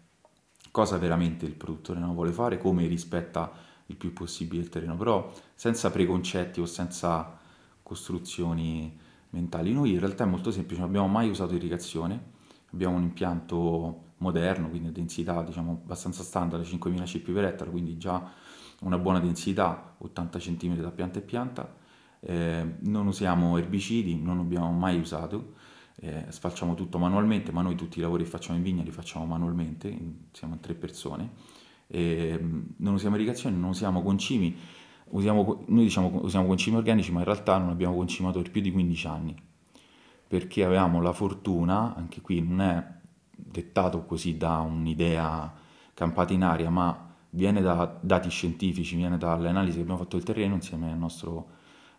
[0.72, 3.52] cosa veramente il produttore non vuole fare, come rispetta
[3.88, 7.40] il più possibile il terreno, però senza preconcetti o senza
[7.82, 8.98] costruzioni
[9.32, 9.74] mentali.
[9.74, 12.32] Noi in realtà è molto semplice, non abbiamo mai usato irrigazione,
[12.72, 17.98] abbiamo un impianto moderno, quindi a densità diciamo abbastanza standard, 5000 cp per ettaro, quindi
[17.98, 18.32] già
[18.82, 21.76] una buona densità, 80 cm da pianta e pianta.
[22.20, 25.56] Eh, non usiamo erbicidi, non abbiamo mai usato,
[25.98, 29.26] eh, sfalciamo tutto manualmente, ma noi tutti i lavori che facciamo in vigna li facciamo
[29.26, 29.96] manualmente,
[30.32, 31.62] siamo tre persone.
[31.88, 32.40] Eh,
[32.78, 34.56] non usiamo irrigazione, non usiamo concimi,
[35.10, 38.72] usiamo, noi diciamo usiamo concimi organici, ma in realtà non abbiamo concimato per più di
[38.72, 39.36] 15 anni,
[40.28, 42.86] perché avevamo la fortuna, anche qui non è
[43.32, 45.54] dettato così da un'idea
[45.94, 50.26] campata in aria, ma viene da dati scientifici, viene dalle analisi che abbiamo fatto del
[50.26, 51.48] terreno insieme al nostro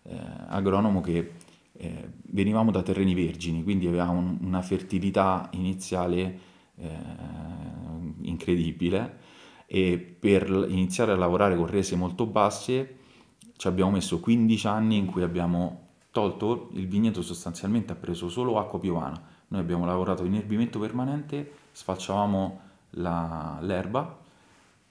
[0.02, 0.16] eh,
[0.48, 1.32] agronomo che
[1.72, 6.38] eh, venivamo da terreni vergini, quindi avevamo un, una fertilità iniziale
[6.76, 6.90] eh,
[8.22, 9.23] incredibile
[9.74, 12.98] e per iniziare a lavorare con rese molto basse
[13.56, 18.58] ci abbiamo messo 15 anni in cui abbiamo tolto il vigneto sostanzialmente ha preso solo
[18.58, 22.60] acqua piovana Noi abbiamo lavorato in erbimento permanente, sfalciavamo
[22.90, 24.18] la- l'erba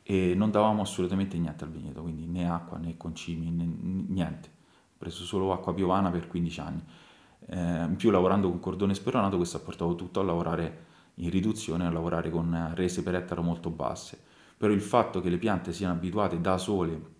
[0.03, 3.65] e non davamo assolutamente niente al vigneto, quindi né acqua né concimi, né-
[4.09, 4.49] niente.
[4.93, 6.81] Ho preso solo acqua piovana per 15 anni.
[7.47, 11.85] Eh, in più lavorando con cordone speronato questo ha portato tutto a lavorare in riduzione,
[11.85, 14.21] a lavorare con rese per ettaro molto basse.
[14.57, 17.11] Però il fatto che le piante siano abituate da sole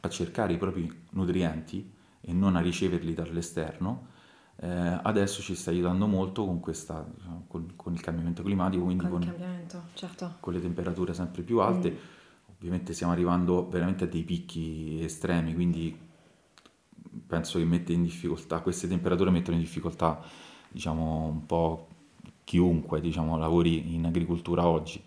[0.00, 4.08] a cercare i propri nutrienti e non a riceverli dall'esterno,
[4.60, 4.66] eh,
[5.02, 9.20] adesso ci sta aiutando molto con, questa, diciamo, con, con il cambiamento climatico, quindi Con
[9.20, 10.34] cambiamento, certo.
[10.40, 11.90] con le temperature sempre più alte.
[11.90, 11.96] Mm.
[12.56, 15.96] Ovviamente stiamo arrivando veramente a dei picchi estremi, quindi
[17.24, 20.20] penso che mette in difficoltà, queste temperature mettono in difficoltà,
[20.68, 21.86] diciamo, un po'
[22.42, 25.00] chiunque, diciamo, lavori in agricoltura oggi.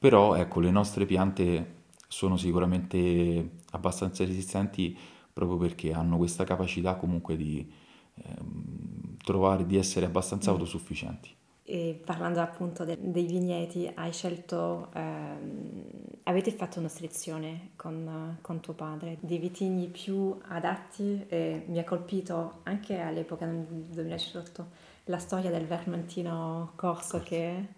[0.00, 4.96] Però, ecco, le nostre piante sono sicuramente abbastanza resistenti
[5.32, 7.70] proprio perché hanno questa capacità comunque di
[8.16, 10.54] ehm, trovare, di essere abbastanza Mm.
[10.54, 11.30] autosufficienti.
[11.64, 15.84] E parlando appunto de- dei vigneti, hai scelto, ehm,
[16.24, 21.84] avete fatto una selezione con, con tuo padre dei vitigni più adatti e mi ha
[21.84, 24.66] colpito anche all'epoca nel 2018
[25.04, 27.68] la storia del Vermentino Corso che,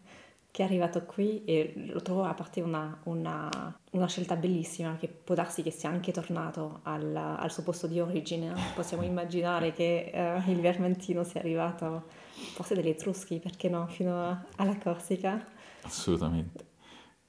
[0.53, 3.49] che è arrivato qui e lo trovo a parte una, una-
[3.93, 8.01] una scelta bellissima che può darsi che sia anche tornato al, al suo posto di
[8.01, 8.71] origine.
[8.75, 12.05] Possiamo immaginare che eh, il Vermentino sia arrivato
[12.53, 15.45] forse degli Etruschi, perché no, fino a- alla Corsica.
[15.85, 16.67] Assolutamente,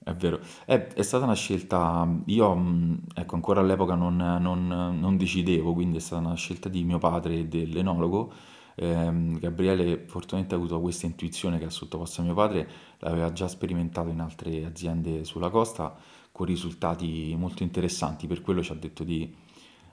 [0.04, 0.40] è vero.
[0.66, 4.68] È, è stata una scelta, io mh, ecco, ancora all'epoca non, non-
[5.00, 8.32] non decidevo, quindi è stata una scelta di mio padre e dell'enologo.
[8.76, 12.68] Ehm, Gabriele fortunatamente ha avuto questa intuizione che ha sottoposto a mio padre,
[13.00, 15.96] l'aveva già sperimentato in altre aziende sulla costa
[16.32, 19.32] con risultati molto interessanti, per quello ci ha detto di,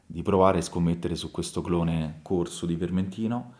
[0.07, 3.53] di provare e scommettere su questo clone corso di Vermentino.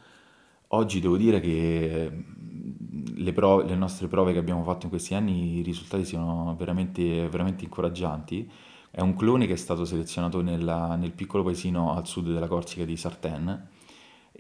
[0.69, 5.15] Oggi devo dire che mh, le, prove- le nostre prove che abbiamo fatto in questi
[5.15, 8.51] anni, i risultati sono veramente, veramente incoraggianti.
[8.91, 12.85] È un clone che è stato selezionato nella- nel piccolo paesino al sud della Corsica
[12.85, 13.69] di Sartène.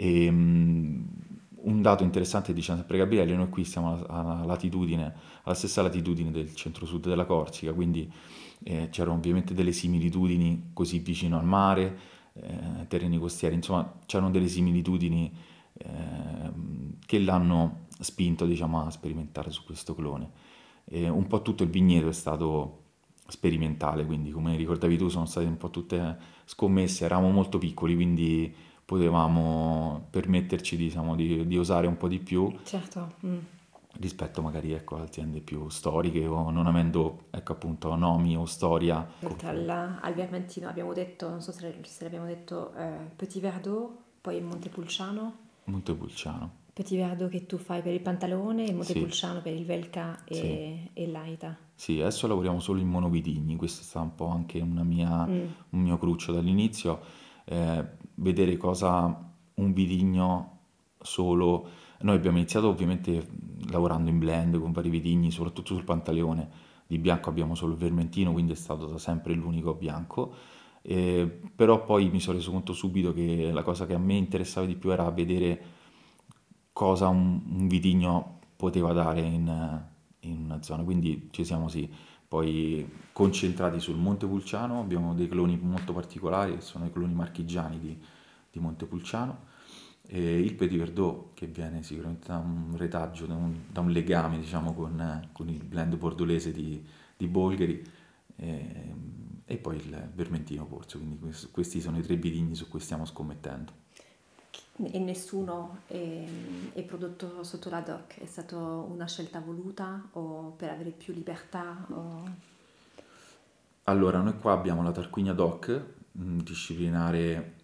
[0.03, 1.09] E, mh,
[1.63, 6.55] un dato interessante dice sempre Gabriele, noi qui siamo alla, latitudine, alla stessa latitudine del
[6.55, 8.11] centro-sud della Corsica, quindi
[8.63, 11.99] eh, c'erano ovviamente delle similitudini così vicino al mare,
[12.33, 15.31] eh, terreni costieri, insomma c'erano delle similitudini
[15.75, 20.31] ehm, che l'hanno spinto, diciamo, a sperimentare su questo clone.
[20.87, 22.79] E un po' tutto il vigneto è stato
[23.27, 28.53] sperimentale, quindi come ricordavi tu sono state un po' tutte scommesse, eravamo molto piccoli, quindi
[28.91, 33.39] potevamo permetterci, diciamo, di, di osare un po' di più Certo, mm.
[34.01, 39.09] rispetto magari ecco, a aziende più storiche o non avendo ecco, appunto nomi o storia.
[39.21, 43.91] Oltre al, al Vermentino abbiamo detto, non so se, se l'abbiamo detto, eh, Petit Verdot,
[44.21, 45.35] poi Montepulciano.
[45.67, 46.59] Montepulciano.
[46.73, 50.41] Petit Verdot che tu fai per il pantalone e Sì, Montepulciano per il Velka sì.
[50.41, 51.57] e, e l'Aita.
[51.77, 55.45] Sì, adesso lavoriamo solo in monovitigni, questo è stato un po' anche una mia, Mm,
[55.71, 57.01] un mio cruccio dall'inizio,
[57.45, 60.59] eh, vedere cosa un vitigno
[60.99, 61.69] solo...
[62.01, 63.29] Noi abbiamo iniziato ovviamente
[63.71, 66.49] lavorando in blend con vari vitigni, soprattutto sul Pantaleone,
[66.87, 70.33] di bianco abbiamo solo il Vermentino, quindi è stato da sempre l'unico bianco,
[70.83, 74.67] Eh, però poi mi sono reso conto subito che la cosa che a me interessava
[74.67, 75.63] di più era vedere
[76.73, 79.85] cosa un, un vitigno poteva dare in,
[80.21, 80.83] in una zona.
[80.83, 81.87] Quindi ci siamo sì,
[82.31, 88.01] poi concentrati sul Montepulciano, abbiamo dei cloni molto particolari che sono i cloni marchigiani di,
[88.53, 89.49] di Montepulciano.
[90.07, 94.39] E il Petit Verdot che viene sicuramente da un retaggio, da un, da un legame
[94.39, 96.81] diciamo con, con il blend bordolese di,
[97.17, 97.85] di Bolgheri
[98.37, 98.95] e,
[99.45, 103.07] e poi il Vermentino Corso, quindi quest- questi sono i tre vitigni su cui stiamo
[103.07, 103.73] scommettendo.
[104.83, 106.25] E nessuno è,
[106.73, 111.87] è prodotto sotto la DOC, è stata una scelta voluta o per avere più libertà?
[111.91, 112.25] O...
[113.85, 117.55] Allora, noi qua abbiamo la Tarquinia DOC, un disciplinare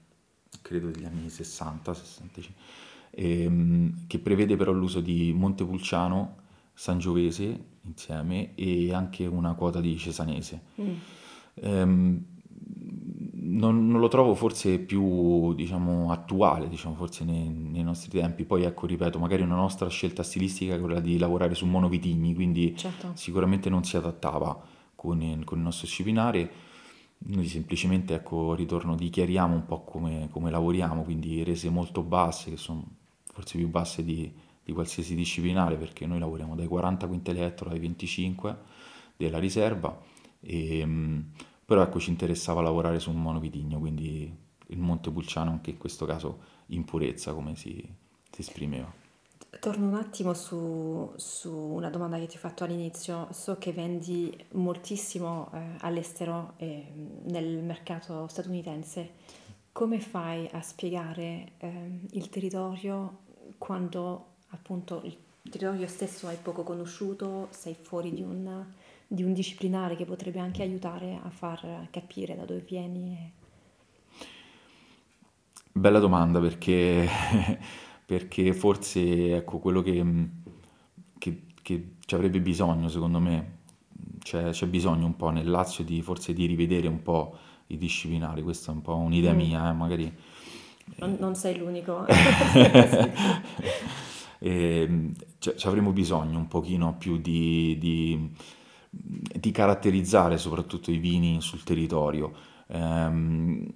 [0.63, 2.63] credo degli anni 60, 65,
[3.11, 10.61] ehm, che prevede però l'uso di Montepulciano, Sangiovese insieme e anche una quota di Cesanese.
[10.81, 10.95] Mm,
[11.61, 12.25] Ehm,
[13.57, 18.45] non, non lo trovo forse più, diciamo, attuale, diciamo, forse nei, nei nostri tempi.
[18.45, 22.77] Poi ecco, ripeto, magari una nostra scelta stilistica è quella di lavorare su monovitigni, quindi
[22.77, 23.13] certo.
[23.15, 24.59] sicuramente non si adattava
[24.95, 26.51] con il, con il nostro disciplinare.
[27.19, 32.57] Noi semplicemente, ecco, ritorno, dichiariamo un po' come, come lavoriamo, quindi rese molto basse, che
[32.59, 32.85] sono
[33.33, 34.31] forse più basse di,
[34.63, 38.57] di qualsiasi disciplinare, perché noi lavoriamo dai 40 quintali ettaro ai 25
[39.17, 39.99] della riserva,
[40.41, 41.25] e, mh,
[41.67, 44.33] però ecco, ci interessava lavorare su un monovitigno, quindi
[44.69, 47.85] il Montepulciano anche in questo caso in purezza, come si,
[48.31, 49.05] si esprimeva.
[49.59, 53.27] Torno un attimo su, su una domanda che ti ho fatto all'inizio.
[53.33, 59.15] So che vendi moltissimo eh, all'estero e mm, nel mercato statunitense.
[59.73, 63.25] Come fai a spiegare ehm, il territorio
[63.59, 65.17] quando appunto il
[65.51, 68.65] territorio stesso è poco conosciuto, sei fuori di un,
[69.07, 73.33] di un disciplinare che potrebbe anche aiutare a far capire da dove vieni?
[75.73, 77.07] Bella domanda perché,
[78.07, 80.03] perché forse ecco, quello che,
[81.19, 83.59] che- che ci avrebbe bisogno, secondo me,
[84.21, 87.37] c'è, c'è bisogno un po' nel Lazio di forse di rivedere un po'
[87.69, 89.37] i disciplinari, questa è un po' un'idea Mm.
[89.37, 90.13] mia, eh, magari
[90.99, 92.05] Non, non sei l'unico.
[94.39, 98.31] E, cioè, ci avremo bisogno un pochino più di, di-
[98.99, 102.33] di caratterizzare soprattutto i vini sul territorio.
[102.69, 103.67] Ehm,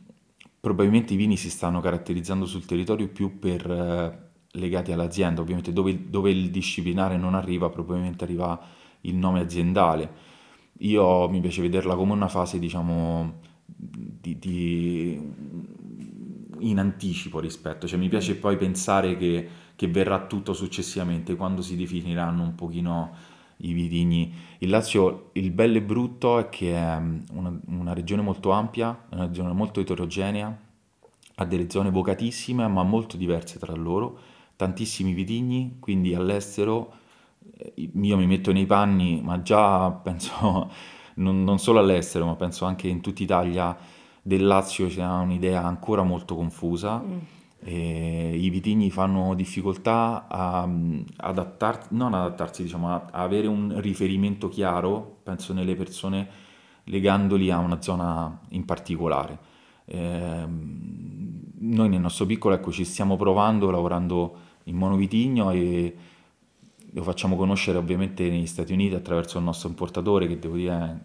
[0.60, 6.08] probabilmente i vini si stanno caratterizzando sul territorio più per, eh, legati all'azienda, ovviamente dove,
[6.10, 8.60] dove il disciplinare non arriva, probabilmente arriva
[9.02, 10.28] il nome aziendale.
[10.80, 15.20] Io mi piace vederla come una fase, diciamo, di, di-
[16.60, 21.76] in anticipo rispetto, cioè mi piace poi pensare che, che verrà tutto successivamente quando si
[21.76, 23.12] definiranno un pochino
[23.62, 24.32] i vitigni.
[24.58, 29.06] Il Lazio, il bello e brutto è che è mm, una, una regione molto ampia,
[29.10, 30.56] una regione molto eterogenea,
[31.36, 34.18] ha delle zone vocatissime ma molto diverse tra loro,
[34.56, 36.92] tantissimi vitigni, quindi all'estero
[37.56, 40.70] eh, io mi metto nei panni, ma già penso
[41.14, 43.76] non, non solo all'estero, ma penso anche in tutta Italia
[44.22, 46.98] del Lazio c'è un'idea ancora molto confusa.
[46.98, 47.18] Mm.
[47.62, 54.48] E I vitigni fanno difficoltà a mm, adattarsi, non adattarsi, diciamo, a, avere un riferimento
[54.48, 56.28] chiaro, penso nelle persone,
[56.84, 59.38] legandoli a una zona in particolare.
[59.84, 65.96] Ehm, noi nel nostro piccolo, ecco, ci stiamo provando, lavorando in monovitigno e
[66.92, 71.00] lo facciamo conoscere ovviamente negli Stati Uniti attraverso il nostro importatore, che devo dire,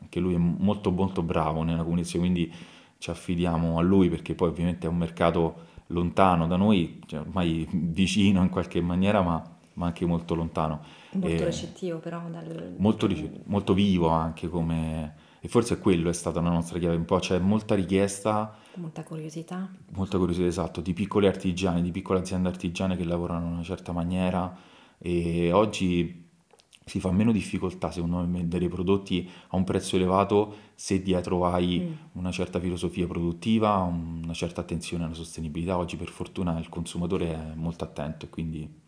[0.00, 2.52] anche lui è molto molto bravo nella comunicazione, quindi
[2.98, 7.66] ci affidiamo a lui perché poi ovviamente è un mercato lontano da noi, cioè ormai
[7.70, 9.42] vicino in qualche maniera, ma,
[9.74, 10.82] ma anche molto lontano.
[11.12, 12.74] Molto E recettivo però dal...
[12.78, 15.24] molto, rice- molto vivo anche come...
[15.40, 19.70] E forse quello è stata la nostra chiave, un po' c'è molta richiesta molta curiosità.
[19.94, 23.92] Molta curiosità, esatto, di piccoli artigiani, di piccole aziende artigiane che lavorano in una certa
[23.92, 24.54] maniera
[24.98, 26.25] e oggi
[26.88, 31.44] si fa meno difficoltà, secondo me, a vendere prodotti a un prezzo elevato se dietro
[31.44, 31.92] hai Mm.
[32.12, 35.76] una certa filosofia produttiva, una certa attenzione alla sostenibilità.
[35.76, 38.80] Oggi per fortuna il consumatore è molto attento e quindi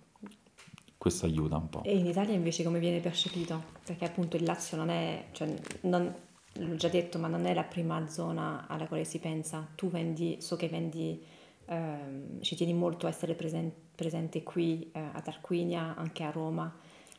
[0.96, 1.82] questo aiuta un po'.
[1.82, 3.60] E in Italia invece come viene percepito?
[3.84, 6.14] Perché appunto il Lazio non è, cioè, non-
[6.52, 9.66] l'ho già detto, ma non è la prima zona alla quale si pensa.
[9.74, 11.20] Tu vendi, so che vendi,
[11.66, 16.72] ehm, ci tieni molto a essere presen- presente qui eh, a Tarquinia, anche a Roma.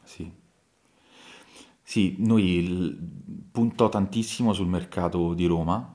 [0.03, 0.47] Sì.
[1.89, 2.97] Sì, noi il-
[3.52, 5.91] punto tantissimo sul mercato di Roma,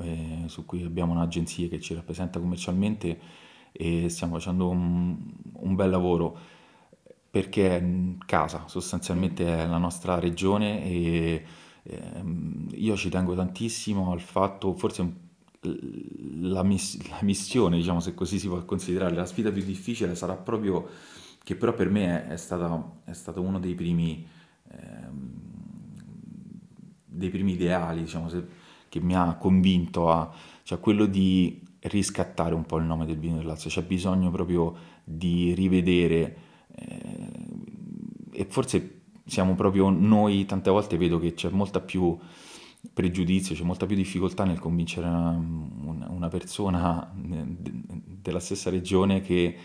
[0.00, 3.18] eh, su cui abbiamo un'agenzia che ci rappresenta commercialmente
[3.72, 5.16] e stiamo facendo un,
[5.54, 6.36] un bel lavoro
[7.30, 7.84] perché è
[8.26, 11.44] casa, sostanzialmente è la nostra regione e
[11.84, 15.02] ehm, io ci tengo tantissimo al fatto, forse
[16.40, 20.34] la, miss- la missione, diciamo se così si può considerare, la sfida più difficile sarà
[20.34, 20.86] proprio,
[21.42, 24.26] che però per me è, è stata- è stato uno dei primi
[27.04, 28.44] dei primi ideali, diciamo, se-
[28.88, 30.30] che mi ha convinto a,
[30.62, 33.70] cioè quello di riscattare un po' il nome del vino del Lazio.
[33.70, 36.36] C'è bisogno proprio di rivedere,
[36.74, 37.30] eh,
[38.32, 42.16] e forse siamo proprio noi, tante volte vedo che c'è molta più
[42.92, 47.72] pregiudizio, c'è molta più difficoltà nel convincere una, una- persona eh, de-
[48.20, 49.56] della stessa regione che,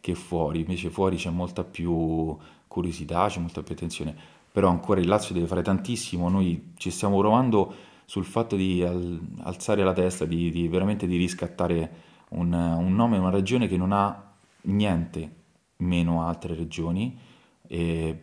[0.00, 5.06] che fuori, invece fuori c'è molta più curiosità, c'è molta più attenzione però ancora il
[5.06, 10.24] Lazio deve fare tantissimo, noi ci stiamo provando sul fatto di al- alzare la testa,
[10.24, 11.90] di, di veramente di riscattare
[12.30, 14.32] un, un nome, una regione che non ha
[14.62, 15.36] niente
[15.76, 17.16] meno altre regioni.
[17.66, 18.22] E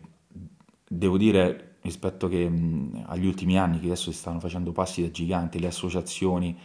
[0.86, 5.10] devo dire rispetto che, mh, agli ultimi anni che adesso si stanno facendo passi da
[5.10, 6.56] giganti, le associazioni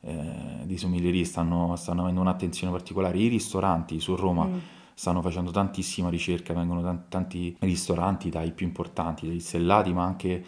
[0.00, 4.58] eh, di sommelieri stanno, stanno avendo un'attenzione particolare, i ristoranti su Roma mm,
[4.98, 10.42] stanno facendo tantissima ricerca, vengono tan- tanti ristoranti dai più importanti, dai stellati, ma anche,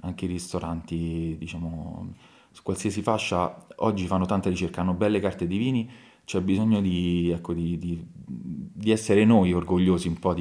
[0.00, 2.12] anche ristoranti, diciamo,
[2.50, 5.90] su qualsiasi fascia, oggi fanno tanta ricerca, hanno belle carte di vini,
[6.26, 10.34] c'è bisogno di, ecco, di, di- di essere noi orgogliosi un po'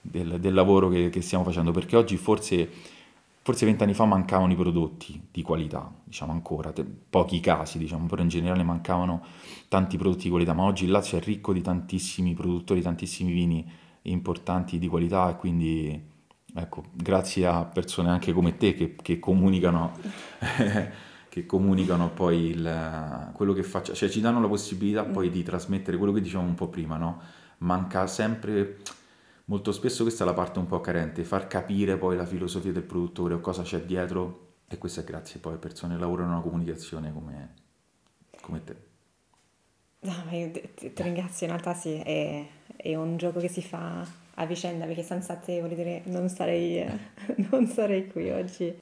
[0.00, 2.70] del, del lavoro che, che stiamo facendo, perché oggi forse
[3.48, 8.20] forse vent'anni fa mancavano i prodotti di qualità, diciamo ancora, te- pochi casi, diciamo, però
[8.20, 9.24] in generale mancavano
[9.68, 13.66] tanti prodotti di qualità, ma oggi il Lazio è ricco di tantissimi produttori, tantissimi vini
[14.02, 15.98] importanti di qualità e quindi
[16.54, 19.92] ecco, grazie a persone anche come te che, che comunicano,
[21.30, 25.96] che comunicano poi il, quello che faccio, cioè ci danno la possibilità poi di trasmettere
[25.96, 27.18] quello che dicevamo un po' prima, no?
[27.60, 28.76] Manca sempre
[29.48, 32.82] molto spesso questa è la parte un po' carente, far capire poi la filosofia del
[32.82, 36.42] produttore o cosa c'è dietro e questo è grazie poi a persone che lavorano nella
[36.42, 37.54] comunicazione come,
[38.40, 38.76] come te.
[40.00, 42.46] No, ti, ti, ringrazio, in realtà sì, è,
[42.76, 46.86] è, un gioco che si fa a vicenda perché senza te, voglio dire, non sarei,
[47.50, 48.78] non sarei qui oggi.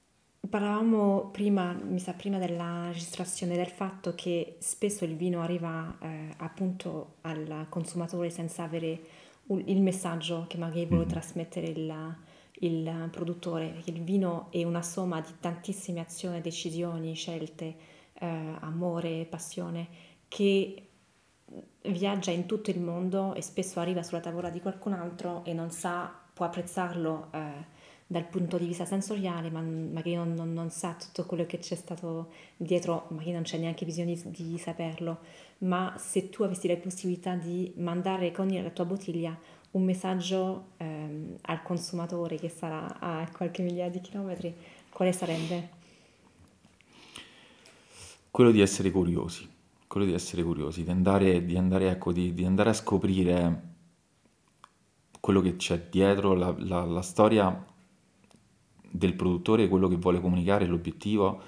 [0.48, 6.34] Parlavamo prima, mi sa, prima della registrazione del fatto che spesso il vino arriva eh,
[6.36, 9.00] appunto al consumatore senza avere
[9.49, 11.09] il messaggio che magari vuole mm.
[11.09, 12.16] trasmettere il,
[12.61, 17.76] il produttore, perché il vino è una somma di tantissime azioni, decisioni, scelte,
[18.14, 18.26] eh,
[18.61, 19.88] amore, passione,
[20.28, 20.82] che
[21.82, 25.70] viaggia in tutto il mondo e spesso arriva sulla tavola di qualcun altro e non
[25.70, 27.74] sa, può apprezzarlo eh,
[28.09, 31.74] dal punto di vista sensoriale, ma magari non, non, non, sa tutto quello che c'è
[31.74, 35.18] stato dietro, magari non c'è neanche bisogno di, di saperlo,
[35.59, 39.36] ma se tu avessi la possibilità di mandare con la tua bottiglia
[39.72, 44.54] un messaggio ehm, al consumatore che sarà a qualche migliaia di chilometri,
[44.90, 45.70] quale sarebbe?
[48.30, 49.48] Quello di essere curiosi,
[49.88, 53.62] quello di essere curiosi, di andare, di andare, ecco, di, di andare a scoprire
[55.18, 57.74] quello che c'è dietro, la, la, la storia
[58.91, 61.41] del produttore, quello che vuole comunicare, l'obiettivo.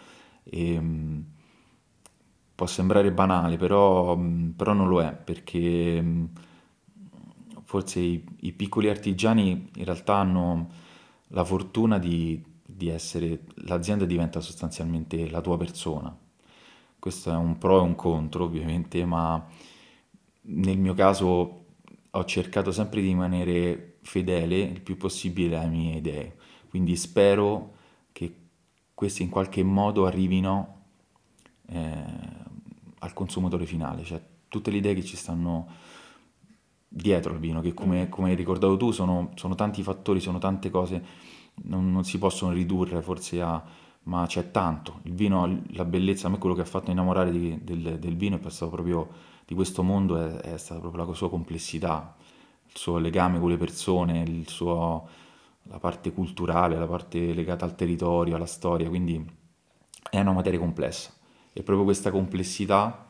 [0.45, 1.25] E, ehm,
[2.59, 4.19] può sembrare banale, però,
[4.57, 6.05] però, non lo è, perché
[7.63, 10.69] forse i, i, piccoli artigiani in realtà hanno
[11.29, 16.13] la fortuna di, di essere, l'azienda diventa sostanzialmente la tua persona.
[16.99, 19.47] Questo è un pro e un contro, ovviamente, ma
[20.43, 21.67] nel mio caso
[22.11, 26.37] ho cercato sempre di rimanere fedele il più possibile alle mie idee
[26.69, 27.75] quindi spero
[28.13, 28.35] che
[28.95, 30.77] questi in qualche modo arrivino
[31.67, 31.95] eh,
[32.99, 35.67] al consumatore finale, cioè tutte le idee che ci stanno
[36.89, 38.11] dietro al vino, che come, mm.
[38.11, 41.05] come hai ricordato tu sono, sono, tanti fattori, sono tante cose,
[41.65, 43.63] non, non, si possono ridurre forse a...
[44.05, 45.01] ma c'è tanto.
[45.03, 48.41] Il vino, la bellezza, a me quello che ha fatto innamorare di, del, del, vino
[48.41, 49.09] è stato proprio
[49.45, 52.17] di questo mondo, è, è stata proprio la sua complessità,
[52.67, 55.27] il suo legame con le persone, il suo
[55.69, 59.25] la parte culturale, la parte legata al territorio, alla storia, quindi
[60.11, 61.13] è una materia complessa
[61.53, 63.07] e proprio questa complessità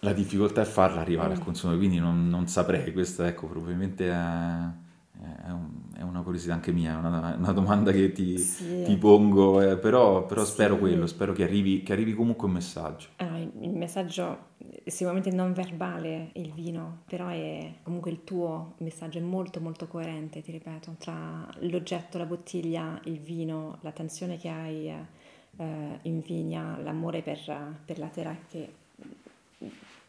[0.00, 1.36] la difficoltà è farla arrivare mm.
[1.36, 5.68] al consumatore, quindi non, non, saprei, questa ecco probabilmente è, è, un,
[6.00, 8.84] è, una curiosità anche mia, è una, una domanda che ti, sì.
[8.84, 10.52] ti pongo, eh, però, però sì.
[10.52, 13.08] spero quello, spero che arrivi, che arrivi comunque un messaggio.
[13.16, 14.48] Ah, il messaggio
[14.86, 20.42] sicuramente non verbale il vino, però è comunque il tuo messaggio è molto molto coerente,
[20.42, 27.20] ti ripeto, tra l'oggetto, la bottiglia, il vino, l'attenzione che hai eh, in vigna, l'amore
[27.20, 27.38] per,
[27.84, 28.78] per la terra che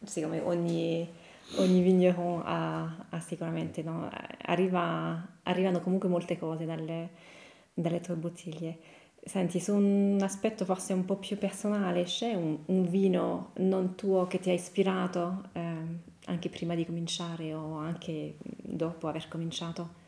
[0.04, 1.08] secondo me ogni,
[1.56, 4.10] ogni vigneron ha, ha sicuramente, no?
[4.43, 7.10] Arriva, arrivano comunque molte cose dalle,
[7.74, 8.80] dalle tue bottiglie.
[9.24, 14.26] Senti, su un aspetto forse un po' più personale, c'è un, un vino non tuo
[14.26, 15.76] che ti ha ispirato eh,
[16.26, 19.99] anche prima di cominciare o anche dopo aver cominciato?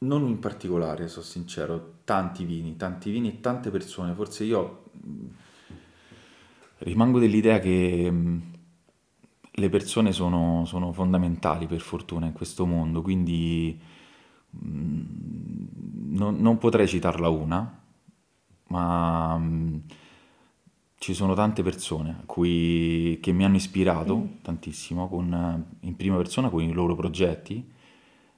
[0.00, 4.14] Non in particolare, sono sincero, tanti vini, tanti vini e tante persone.
[4.14, 4.84] Forse io
[6.78, 8.12] rimango dell'idea che
[9.50, 13.78] le persone sono, sono fondamentali per fortuna in questo mondo, quindi
[14.50, 17.82] non, non potrei citarla una,
[18.68, 19.82] ma um,
[20.96, 24.26] ci sono tante persone cui, che mi hanno ispirato mm.
[24.42, 27.76] tantissimo con, in prima persona con i loro progetti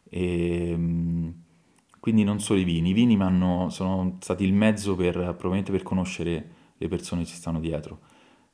[0.08, 0.78] e
[2.00, 3.16] quindi non solo i vini, i vini
[3.70, 8.00] sono stati il mezzo per, probabilmente per conoscere le persone che ci stanno dietro.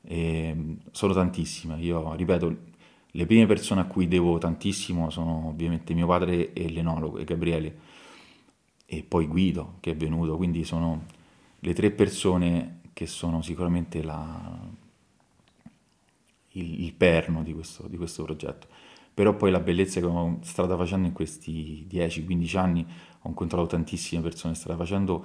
[0.08, 2.56] E sono tantissime, io ripeto,
[3.10, 7.78] le prime persone a cui devo tantissimo sono ovviamente mio padre e l'enologo, e Gabriele,
[8.86, 11.04] e poi Guido che è venuto, quindi sono
[11.58, 14.58] le tre persone che sono sicuramente la,
[16.52, 18.68] il, il, perno di questo, di questo progetto.
[19.12, 22.86] Però poi la bellezza che ho strada facendo in questi 10-15 anni,
[23.22, 25.24] ho incontrato tantissime persone strada facendo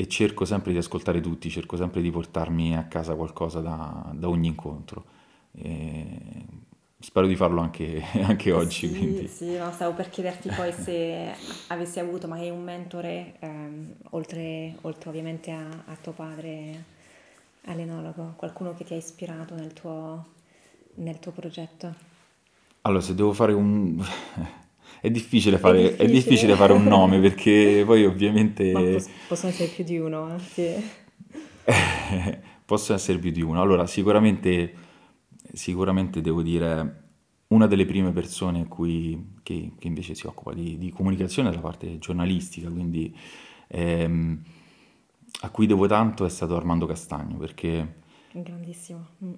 [0.00, 4.30] e cerco sempre di ascoltare tutti, cerco sempre di portarmi a casa qualcosa da, da
[4.30, 5.04] ogni incontro.
[5.52, 6.06] E
[6.98, 8.88] spero di farlo anche, anche oggi.
[8.88, 9.28] Sì, Quindi.
[9.28, 11.34] sì, no, stavo per chiederti poi se
[11.66, 16.82] avessi avuto magari un mentore, ehm, oltre, oltre ovviamente a, a tuo padre
[17.66, 20.24] allenologo, qualcuno che ti ha ispirato nel tuo,
[20.94, 21.94] nel tuo progetto.
[22.80, 24.02] Allora, se devo fare un...
[25.00, 26.88] È difficile È fare, è difficile fare un difficile.
[26.88, 30.74] nome perché poi ovviamente pos- possono essere più di uno, eh, sì.
[32.64, 33.60] possono essere più di uno.
[33.60, 34.74] Allora, sicuramente,
[35.52, 37.02] sicuramente devo dire
[37.48, 41.98] una delle prime persone cui- che, che invece si occupa di, di comunicazione dalla parte
[41.98, 43.14] giornalistica, quindi
[43.68, 44.42] ehm,
[45.42, 47.98] a cui devo tanto è stato Armando Castagno, perché
[48.32, 49.06] Grandissimo.
[49.24, 49.34] Mm.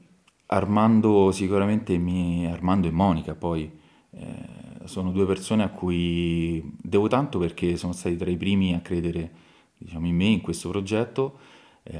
[0.47, 2.47] Armando sicuramente mi...
[2.47, 3.71] Armando e Monica poi
[4.11, 8.81] eh, sono due persone a cui devo tanto perché sono stati tra i primi a
[8.81, 9.31] credere,
[9.79, 11.39] diciamo, in me, in questo progetto.
[11.83, 11.99] Eh,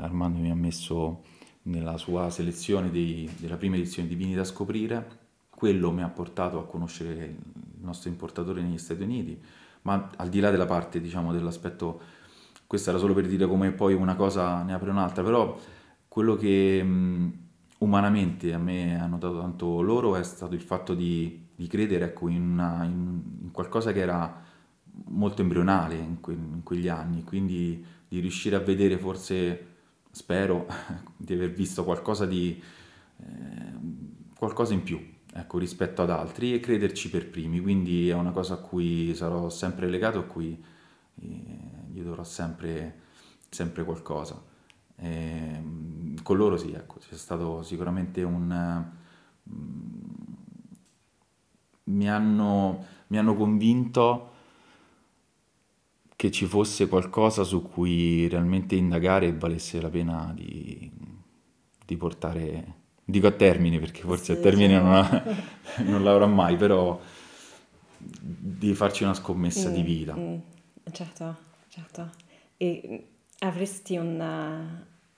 [0.00, 1.22] Armando mi ha messo
[1.62, 5.24] nella sua selezione dei- della prima edizione di Vini da scoprire.
[5.50, 7.36] Quello mi ha portato a conoscere il
[7.80, 9.40] nostro importatore negli Stati Uniti,
[9.82, 12.00] ma al di là della parte, diciamo, dell'aspetto,
[12.66, 15.58] questo era solo per dire come poi una cosa ne apre un'altra, però
[16.08, 17.38] quello che mh,
[17.78, 22.28] umanamente a me hanno dato tanto loro è stato il fatto di, di credere, ecco,
[22.28, 24.42] in, una- in- in qualcosa che era
[25.08, 29.66] molto embrionale in, que- in quegli anni, quindi di riuscire a vedere forse,
[30.10, 30.66] spero,
[31.16, 32.60] di aver visto qualcosa di,
[33.20, 33.72] eh,
[34.36, 35.00] qualcosa in più,
[35.34, 39.48] ecco, rispetto ad altri e crederci per primi, quindi è una cosa a cui sarò
[39.50, 40.62] sempre legato, a cui
[41.20, 41.26] eh,
[41.90, 43.00] gli dovrò sempre,
[43.48, 44.42] sempre qualcosa.
[44.98, 48.50] Ehm, con loro sì, ecco, c'è stato sicuramente un...
[48.52, 49.04] eh,
[51.86, 54.30] mi hanno, mi hanno convinto
[56.16, 60.90] che ci fosse qualcosa su cui realmente indagare e valesse la pena di,
[61.84, 62.74] di portare,
[63.04, 64.94] dico a termine perché forse a Sì, termine non, certo.
[64.94, 65.26] ha-
[65.84, 66.98] non l'avrà mai, però
[67.98, 70.18] di farci una scommessa di Mm, vita.
[70.18, 70.38] mm,
[70.92, 71.36] certo,
[71.68, 72.10] certo.
[72.56, 72.96] E mm,
[73.40, 74.20] avresti un,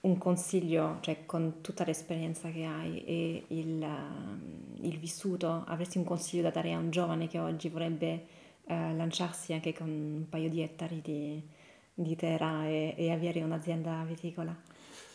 [0.09, 6.05] un consiglio, cioè con tutta l'esperienza che hai e il, eh, il vissuto, avresti un
[6.05, 8.27] consiglio da dare a un giovane che oggi vorrebbe
[8.65, 11.43] eh, lanciarsi anche con un paio di ettari di,
[11.95, 14.55] di terra e, e avere un'azienda viticola?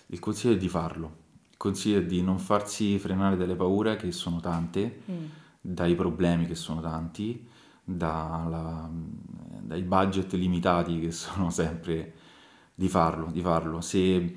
[0.07, 1.15] Il consiglio è di farlo,
[1.51, 5.25] il consiglio è di non farsi frenare dalle paure che sono tante, Mm,
[5.61, 7.47] dai problemi che sono tanti,
[7.83, 8.89] dalla-
[9.61, 12.13] dai budget limitati che sono sempre
[12.75, 13.81] di farlo, di farlo.
[13.81, 14.35] Se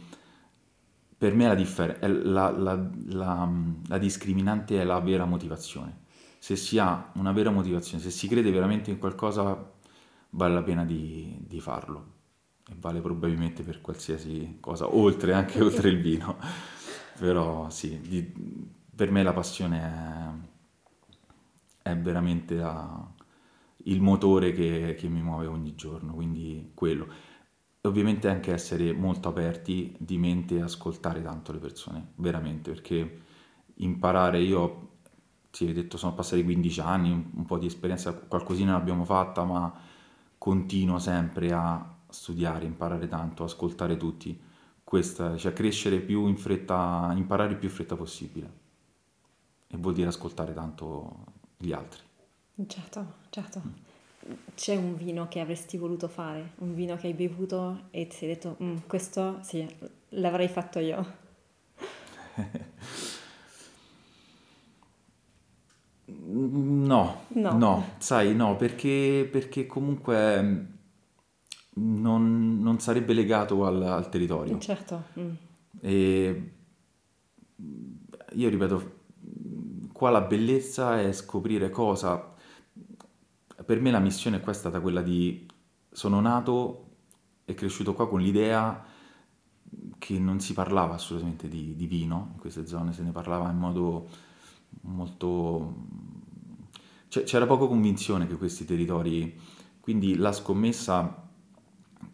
[1.19, 3.51] per me la, differ- la, la- la-
[3.89, 6.05] la discriminante è la vera motivazione.
[6.39, 9.73] Se si ha una vera motivazione, se si crede veramente in qualcosa,
[10.31, 12.15] vale la pena di, di farlo.
[12.69, 16.37] E vale probabilmente per qualsiasi cosa, oltre, anche oltre il vino.
[17.19, 18.33] Però sì, di-
[18.95, 20.43] per me la passione
[21.83, 23.13] è, è veramente la-
[23.85, 27.07] il motore che, che mi muove ogni giorno, quindi quello.
[27.89, 33.23] Ovviamente anche essere molto aperti di mente e ascoltare tanto le persone, veramente, perché
[33.77, 34.89] imparare, io
[35.51, 39.45] sì, hai detto sono passati 15 anni, un, un po' di esperienza, qualcosina l'abbiamo fatta,
[39.45, 39.73] ma
[40.39, 44.39] continuo sempre a studiare, imparare tanto, ascoltare tutti,
[44.85, 48.65] questa, cioè crescere più in fretta, imparare più in fretta possibile
[49.69, 51.25] e vuol dire ascoltare tanto
[51.57, 52.01] gli altri.
[52.67, 53.63] certo, certo.
[54.55, 58.29] C'è un vino che avresti voluto fare, un vino che hai bevuto e ti sei
[58.29, 59.67] detto, "Mm, questo sì,
[60.11, 61.25] l'avrei fatto io.
[66.09, 70.67] No, No, no, sai, no, perché, perché comunque mh,
[71.75, 74.59] non, non sarebbe legato al, al territorio.
[74.61, 75.03] certo.
[75.19, 75.35] mm,
[75.83, 76.51] E
[78.35, 78.93] io ripeto,
[79.93, 82.35] qua la bellezza è scoprire cosa.
[83.67, 85.45] Per me la missione qua è stata quella di...
[85.91, 86.85] Sono nato
[87.45, 88.85] e cresciuto qua con l'idea
[89.99, 93.59] che non si parlava assolutamente di, di vino in queste zone, se ne parlava in
[93.59, 94.09] modo
[94.83, 95.75] molto...
[97.09, 99.37] c'è- C'era poca convinzione che questi territori...
[99.81, 101.29] Quindi la scommessa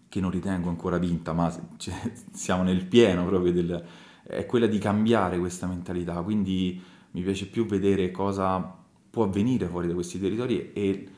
[0.09, 3.85] che non ritengo ancora vinta, ma cioè, siamo nel pieno proprio del...
[4.23, 6.81] è quella di cambiare questa mentalità, quindi
[7.11, 8.81] mi piace più vedere cosa
[9.11, 11.09] può avvenire fuori da questi territori e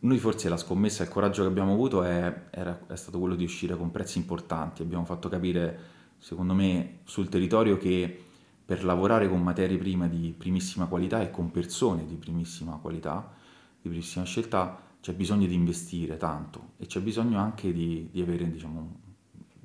[0.00, 3.44] noi forse la scommessa il coraggio che abbiamo avuto è, era- è stato quello di
[3.44, 5.78] uscire con prezzi importanti, abbiamo fatto capire,
[6.18, 8.24] secondo me, sul territorio che
[8.64, 13.32] per lavorare con materie prime di primissima qualità e con persone di primissima qualità,
[13.80, 18.50] di primissima scelta, c'è bisogno di investire tanto e c'è bisogno anche di, di avere,
[18.50, 19.00] diciamo,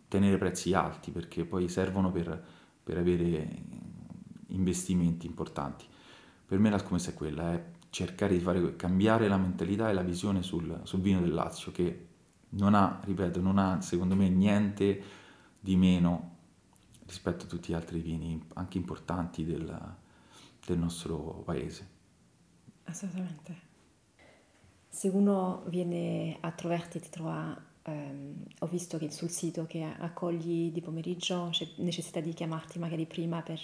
[0.08, 2.42] tenere prezzi alti perché poi servono per,
[2.84, 3.62] per avere
[4.48, 5.86] investimenti importanti.
[6.46, 7.64] per me la scommessa è quella, è
[7.94, 12.08] cercare di fare, cambiare la mentalità e la visione sul, sul vino del Lazio, che
[12.50, 15.04] non ha, ripeto, non ha secondo me niente
[15.60, 16.38] di meno
[17.06, 19.96] rispetto a tutti gli altri vini, anche importanti del,
[20.66, 21.88] del nostro paese.
[22.86, 23.72] Assolutamente.
[24.90, 30.72] Se uno viene a trovarti, ti trova, ehm, ho visto che sul sito che accogli
[30.72, 33.62] di pomeriggio c'è necessità di chiamarti magari prima per,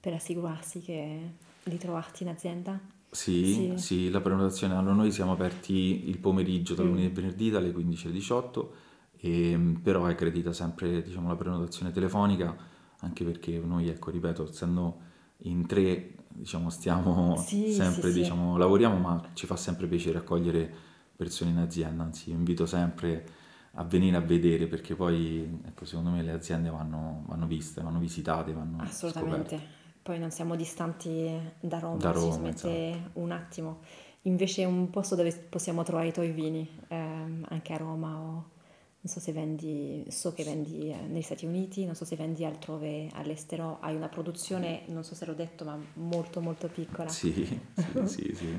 [0.00, 2.98] per assicurarsi che, di trovarti in azienda?
[3.10, 7.50] Sì, sì, sì, la prenotazione, allora noi siamo aperti il pomeriggio dal lunedì al venerdì
[7.50, 8.72] dalle 15 alle 18,
[9.18, 12.56] e, ehm, però è accredita sempre diciamo, la prenotazione telefonica,
[13.00, 14.98] anche perché noi, ecco, ripeto, essendo
[15.44, 20.72] in tre diciamo, stiamo sì, sempre, sì, diciamo, lavoriamo, ma ci fa sempre piacere accogliere
[21.16, 23.38] persone in azienda, anzi invito sempre
[23.74, 27.98] a venire a vedere perché poi, ecco, secondo me le aziende vanno, vanno viste, vanno
[27.98, 29.79] visitate, vanno Assolutamente, scoperte.
[30.10, 31.30] Poi non siamo distanti
[31.60, 33.20] da Roma, da Roma si smette esatto.
[33.20, 33.78] un attimo.
[34.22, 38.32] Invece è un posto dove possiamo trovare i tuoi vini, ehm, anche a Roma o
[39.02, 42.44] non so se vendi, so che vendi eh, negli Stati Uniti, non so se vendi
[42.44, 47.08] altrove all'estero, hai una produzione, non so se l'ho detto, ma molto molto piccola.
[47.08, 47.32] Sì,
[47.72, 48.58] sì, sì, sì.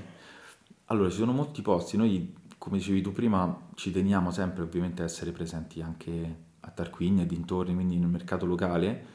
[0.85, 5.05] Allora, ci sono molti posti, noi come dicevi tu prima ci teniamo sempre ovviamente a
[5.05, 9.05] essere presenti anche a Tarquinia e dintorni, quindi nel mercato locale,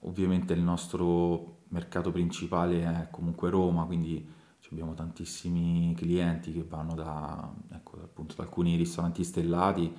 [0.00, 4.36] ovviamente il nostro mercato principale è comunque Roma, quindi
[4.70, 9.94] abbiamo tantissimi clienti che vanno da, ecco, appunto, da alcuni ristoranti stellati,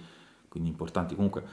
[0.47, 1.15] quindi importanti.
[1.15, 1.43] Comunque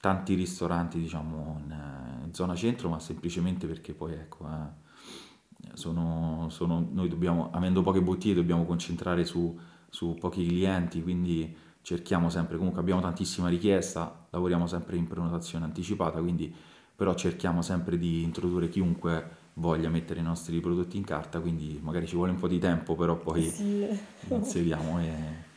[0.00, 6.86] tanti ristoranti diciamo in, in zona centro, ma semplicemente perché poi ecco, eh, sono, sono,
[6.90, 9.58] noi dobbiamo, avendo poche bottiglie, dobbiamo concentrare su,
[9.88, 16.20] su pochi clienti, quindi cerchiamo sempre, comunque abbiamo tantissima richiesta, lavoriamo sempre in prenotazione anticipata,
[16.20, 16.54] quindi
[16.96, 22.06] però cerchiamo sempre di introdurre chiunque voglia mettere i nostri prodotti in carta, quindi magari
[22.06, 23.86] ci vuole un po' di tempo, però poi sì.
[24.28, 25.52] inseriamo e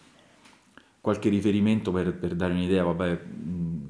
[1.01, 3.21] qualche riferimento per, per dare un'idea, vabbè,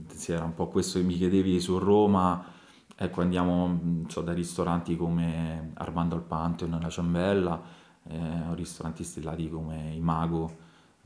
[0.08, 2.46] se era un po' questo che mi chiedevi su Roma,
[2.96, 7.62] ecco andiamo so, da ristoranti come Armando al Pantheon, La Ciambella,
[8.04, 10.58] eh, ristoranti stellati come Imago,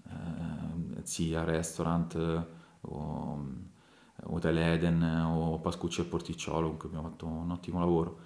[0.08, 2.45] eh, Zia Restaurant,
[2.82, 3.45] o,
[4.24, 8.20] Hotel Eden o Pascucci e Porticciolo, con cui abbiamo fatto un ottimo lavoro.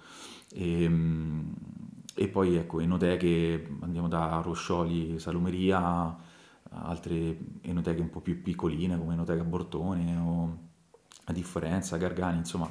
[0.58, 0.90] E,
[2.14, 6.16] e poi ecco, enoteche andiamo da Roscioli, Salumeria,
[6.70, 10.58] altre enoteche un po' più piccoline come Enoteca Bortone o
[11.24, 12.70] a differenza, Gargani, insomma,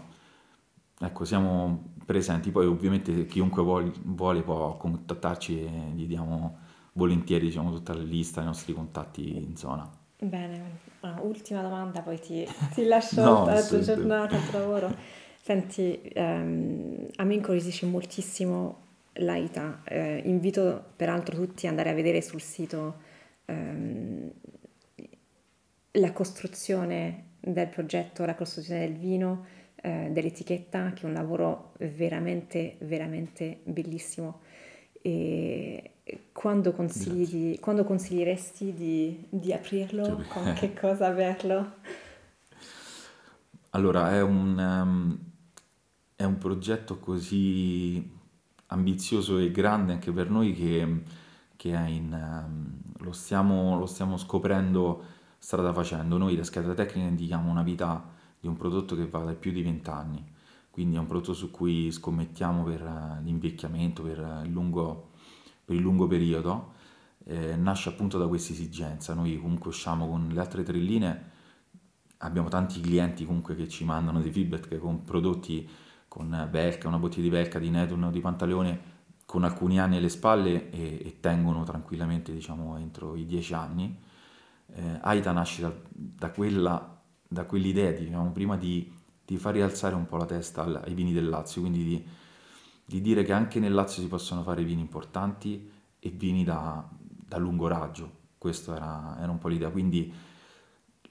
[0.99, 2.49] ecco, siamo presenti.
[2.51, 6.57] Poi ovviamente chiunque vuole, vuole può contattarci e gli diamo
[6.93, 9.87] volentieri diciamo, tutta la lista dei nostri contatti in zona.
[10.17, 15.23] Bene, ah, ultima domanda, poi ti, ti lascio no, la tua giornata, al lavoro.
[15.45, 18.79] Senti, ehm, a me incuriosisce moltissimo
[19.13, 22.95] l'AITA, eh, invito peraltro tutti ad andare a vedere sul sito
[23.45, 24.31] ehm,
[25.91, 32.77] la costruzione del progetto, la costruzione del vino, eh, dell'etichetta, che è un lavoro veramente,
[32.79, 34.39] veramente bellissimo.
[34.99, 35.91] E
[36.31, 40.23] quando, consigli quando consiglieresti di, di aprirlo?
[40.27, 41.73] Con che cosa averlo?
[43.75, 45.33] Allora, è un, um,
[46.15, 48.11] è un progetto così
[48.67, 51.03] ambizioso e grande anche per noi che
[51.55, 55.03] che in, um, lo, stiamo, lo stiamo scoprendo
[55.37, 56.17] strada facendo.
[56.17, 58.03] Noi da scheda tecnica indichiamo una vita
[58.39, 60.23] di un prodotto che va da più di 20 anni,
[60.69, 65.11] quindi è un prodotto su cui scommettiamo per eh, l'invecchiamento, per il lungo,
[65.63, 66.73] per il lungo periodo.
[67.27, 69.13] Eh, nasce appunto da questa esigenza.
[69.13, 71.31] Noi comunque usciamo con le altre tre linee,
[72.19, 75.67] abbiamo tanti clienti comunque che ci mandano dei feedback con prodotti
[76.15, 78.93] con Belca, una bottiglia di Belca, di Netun o di Pantaleone
[79.25, 83.99] con alcuni anni alle spalle e, e tengono tranquillamente diciamo entro i dieci anni.
[84.67, 88.89] Eh, Aita nasce da, da, quella, da quell'idea diciamo, prima di,
[89.25, 92.07] di, far rialzare un po' la testa ai vini del Lazio, quindi di,
[92.85, 97.37] di, dire che anche nel Lazio si possono fare vini importanti e vini da, da
[97.37, 98.23] lungo raggio.
[98.37, 99.69] Questa era, era, un po' l'idea.
[99.69, 100.13] Quindi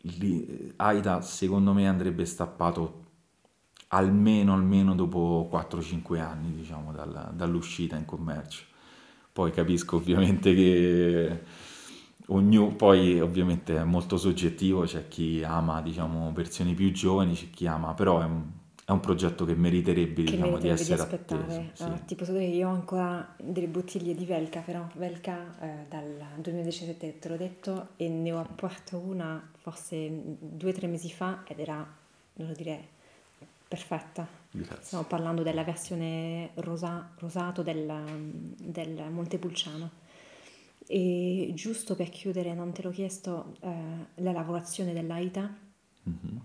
[0.01, 3.04] lì, Aida secondo me andrebbe stappato
[3.89, 8.65] almeno, almeno dopo 4-5 anni, diciamo, dalla, dall'uscita in commercio.
[9.33, 11.43] Poi capisco ovviamente che
[12.27, 17.67] ognuno, poi ovviamente è molto soggettivo, c'è chi ama, diciamo, versioni più giovani, c'è chi
[17.67, 18.43] ama, però è un,
[18.85, 21.43] è un progetto che meriterebbe, che diciamo, meriterebbe di essere di aspettare.
[21.43, 25.57] Atteso, uh, Ti posso dire che io ho ancora delle bottiglie di Velka, però Velka
[25.61, 30.87] eh, dal 2017 te l'ho detto e ne ho aperto una forse due o tre
[30.87, 31.87] mesi fa ed era,
[32.33, 32.93] devo dire,
[33.75, 34.27] perfetta.
[34.53, 34.85] Grazie.
[34.85, 37.93] Stiamo parlando della versione rosa, rosato del,
[38.57, 40.03] del Montepulciano.
[40.87, 45.55] E giusto per chiudere, non te l'ho chiesto, eh, la lavorazione dell'AITA?
[46.05, 46.41] Mhm.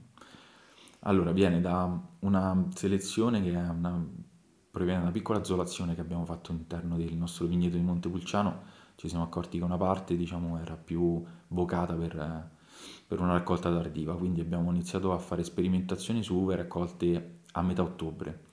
[1.02, 4.04] Allora, viene da una selezione che è una,
[4.72, 8.78] proviene da una piccola azzolazione che abbiamo fatto all'interno del nostro vigneto di Montepulciano.
[8.96, 12.50] Ci siamo accorti che una parte, diciamo, era più vocata per,
[13.10, 17.82] per una raccolta tardiva, quindi abbiamo iniziato a fare sperimentazioni su uve raccolte a metà
[17.82, 18.44] ottobre.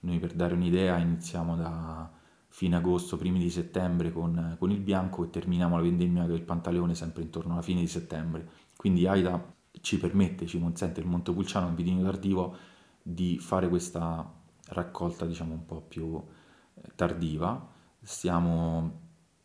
[0.00, 2.12] Noi per dare un'idea iniziamo da
[2.48, 6.94] fine agosto, primi di settembre con, con il bianco e terminiamo la vendemmia del Pantaleone
[6.94, 8.46] sempre intorno alla fine di settembre.
[8.76, 9.42] Quindi Aida
[9.80, 12.54] ci permette, ci consente il Montepulciano, un vitino tardivo,
[13.02, 14.30] di fare questa
[14.66, 16.22] raccolta diciamo un po' più
[16.74, 17.66] eh, tardiva.
[18.02, 19.00] Stiamo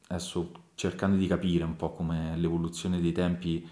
[0.09, 3.65] adesso cercando di capire un po' come l'evoluzione dei tempi,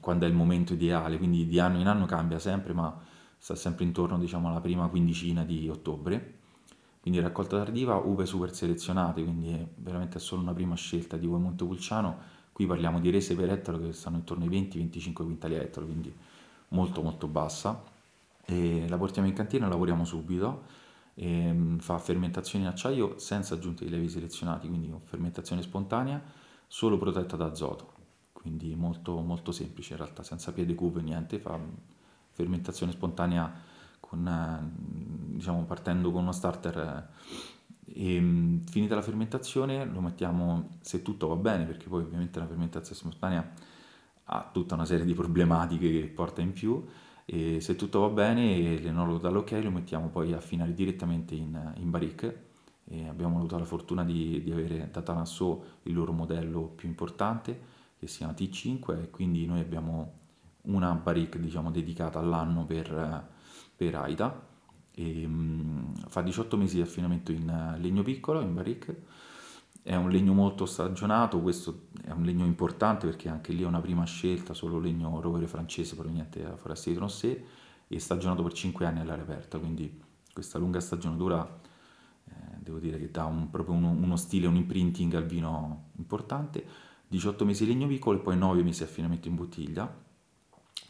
[0.00, 2.96] quando è il momento ideale, quindi di anno in anno cambia sempre, ma
[3.36, 6.36] sta sempre intorno diciamo alla prima quindicina di ottobre.
[7.00, 11.38] Quindi raccolta tardiva, uve super selezionate, quindi è veramente solo una prima scelta di uve
[11.38, 16.12] Montepulciano Qui parliamo di rese per ettaro che stanno intorno ai 20-25 quintali ettaro, quindi
[16.70, 17.80] molto molto bassa.
[18.44, 20.64] E la portiamo in cantina e lavoriamo subito.
[21.14, 26.20] E mm, fa fermentazione in acciaio senza aggiunta di levi selezionati, quindi fermentazione spontanea,
[26.66, 27.92] solo protetta da azoto.
[28.40, 29.94] Quindi molto, molto semplice.
[29.94, 31.58] In realtà, senza piede cuve, niente, fa
[32.30, 33.52] fermentazione spontanea
[33.98, 37.08] con, eh, diciamo, partendo con uno starter
[37.84, 42.46] e mm, finita la fermentazione lo mettiamo, se tutto va bene, perché poi ovviamente la
[42.46, 43.52] fermentazione spontanea
[44.30, 46.86] ha tutta una serie di problematiche che porta in più,
[47.24, 51.72] e se tutto va bene l'enologo dà l'ok lo mettiamo poi a affinare direttamente in,
[51.76, 52.46] in barrique
[52.84, 57.77] e abbiamo avuto la fortuna di, di avere da Tanasso il loro modello più importante
[57.98, 60.12] che si chiama T5 e quindi noi abbiamo
[60.62, 63.28] una barrique diciamo dedicata all'anno per,
[63.74, 64.46] per AIDA
[64.98, 69.04] e, um, fa 18 mesi di affinamento in eh, legno piccolo, in barrique,
[69.82, 73.80] è un legno molto stagionato, questo è un legno importante perché anche lì è una
[73.80, 77.44] prima scelta, solo legno rovere francese proveniente da Foresti di Tronchet
[77.86, 81.60] e stagionato per 5 anni all'aria aperta, quindi questa lunga stagionatura
[82.24, 86.66] eh, devo dire che dà un, proprio uno, uno, stile, un imprinting al vino importante,
[87.08, 90.06] 18 mesi legno piccolo e poi 9 mesi affinamento in bottiglia.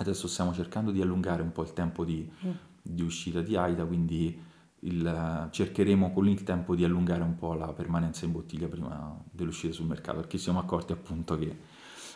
[0.00, 2.50] Adesso stiamo cercando di allungare un po' il tempo di, mm
[2.88, 4.42] di uscita di AIDA, quindi
[4.80, 9.74] il, cercheremo con il tempo di allungare un po' la permanenza in bottiglia prima dell'uscita
[9.74, 11.56] sul mercato, perché siamo accorti appunto che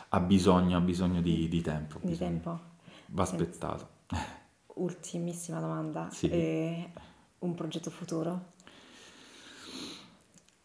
[0.09, 1.99] ha bisogno, ha bisogno di, di tempo.
[2.03, 2.59] Di tempo.
[3.07, 3.89] Va aspettato.
[4.75, 6.09] Ultimissima domanda.
[6.11, 6.29] Sì.
[6.29, 6.91] Eh,
[7.41, 8.51] un progetto futuro?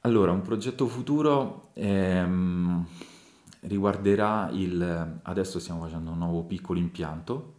[0.02, 2.88] Allora, un progetto futuro ehm,
[3.62, 5.20] riguarderà il...
[5.22, 7.56] Adesso stiamo facendo un nuovo piccolo impianto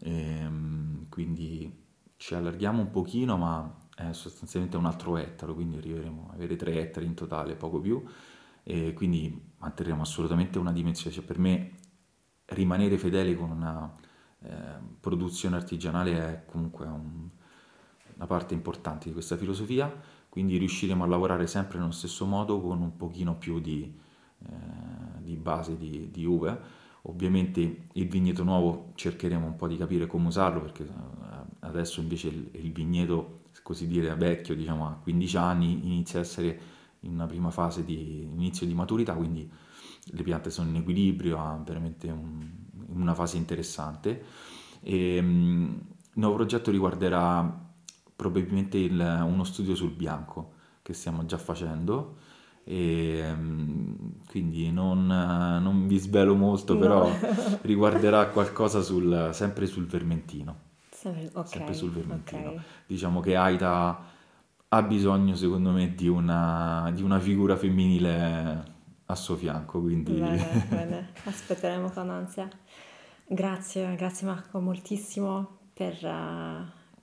[0.00, 1.78] ehm, quindi
[2.16, 6.78] ci allarghiamo un pochino, ma è sostanzialmente un altro ettaro, quindi arriveremo a avere tre
[6.80, 8.02] ettari in totale, poco più,
[8.62, 11.14] e quindi manterremo assolutamente una dimensione.
[11.14, 11.72] Cioè, per me
[12.46, 13.94] rimanere fedeli con una
[14.42, 14.50] eh,
[14.98, 17.28] produzione artigianale è comunque un,
[18.14, 19.90] una parte importante di questa filosofia,
[20.28, 23.98] quindi riusciremo a lavorare sempre nello stesso modo con un pochino più di,
[25.18, 30.26] di base di, di uve Ovviamente il vigneto nuovo cercheremo un po' di capire come
[30.26, 30.88] usarlo perché eh,
[31.60, 36.60] adesso invece il, il vigneto, così dire, vecchio, diciamo a 15 anni, inizia a essere
[37.00, 39.50] in una prima fase di inizio di maturità, quindi
[40.02, 42.46] le piante sono in equilibrio, ha veramente un,
[42.88, 44.22] una fase interessante.
[44.82, 45.80] E, um,
[46.12, 47.68] il nuovo progetto riguarderà
[48.14, 52.16] probabilmente il, uno studio sul bianco che stiamo già facendo
[52.64, 56.80] e ehm, quindi non, non, vi svelo molto, no.
[56.80, 57.10] però
[57.62, 60.68] riguarderà qualcosa sul, sempre sul vermentino.
[61.02, 62.50] Okay, sempre sul vermentino.
[62.50, 62.60] Okay.
[62.86, 64.04] Diciamo che Aita
[64.68, 70.12] ha bisogno, secondo me, di una, di una figura femminile a suo fianco, quindi...
[70.12, 72.48] Bene, bene, aspetteremo con ansia.
[73.26, 75.96] Grazie, grazie Marco moltissimo per,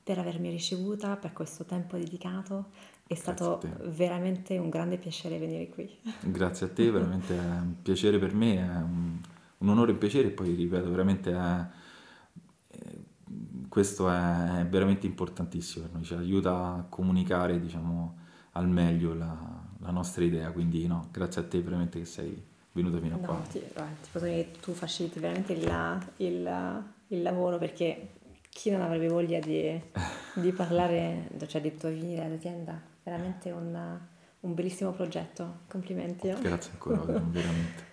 [0.04, 2.68] per avermi ricevuta, per questo tempo dedicato
[3.08, 5.90] è stato veramente un grande piacere venire qui.
[6.22, 9.18] Grazie a te, veramente è un piacere per me, è un,
[9.60, 11.66] un onore e un piacere e poi ripeto, veramente è,
[12.68, 12.78] è,
[13.70, 18.18] questo è, veramente importantissimo per noi, ci aiuta a comunicare diciamo,
[18.54, 19.38] al meglio la,
[19.80, 22.44] la, nostra idea, quindi no, grazie a te veramente che sei
[22.74, 23.42] venuta fino a no, qua.
[23.50, 28.16] Ti, ti posso dire che tu faciliti veramente il, il, il lavoro perché
[28.50, 29.82] chi non avrebbe voglia di,
[30.34, 32.96] di parlare cioè, dei tuoi vini dell'azienda?
[33.08, 34.00] Veramente un,
[34.42, 36.34] un bellissimo progetto, complimenti.
[36.42, 37.87] Grazie ancora, veramente.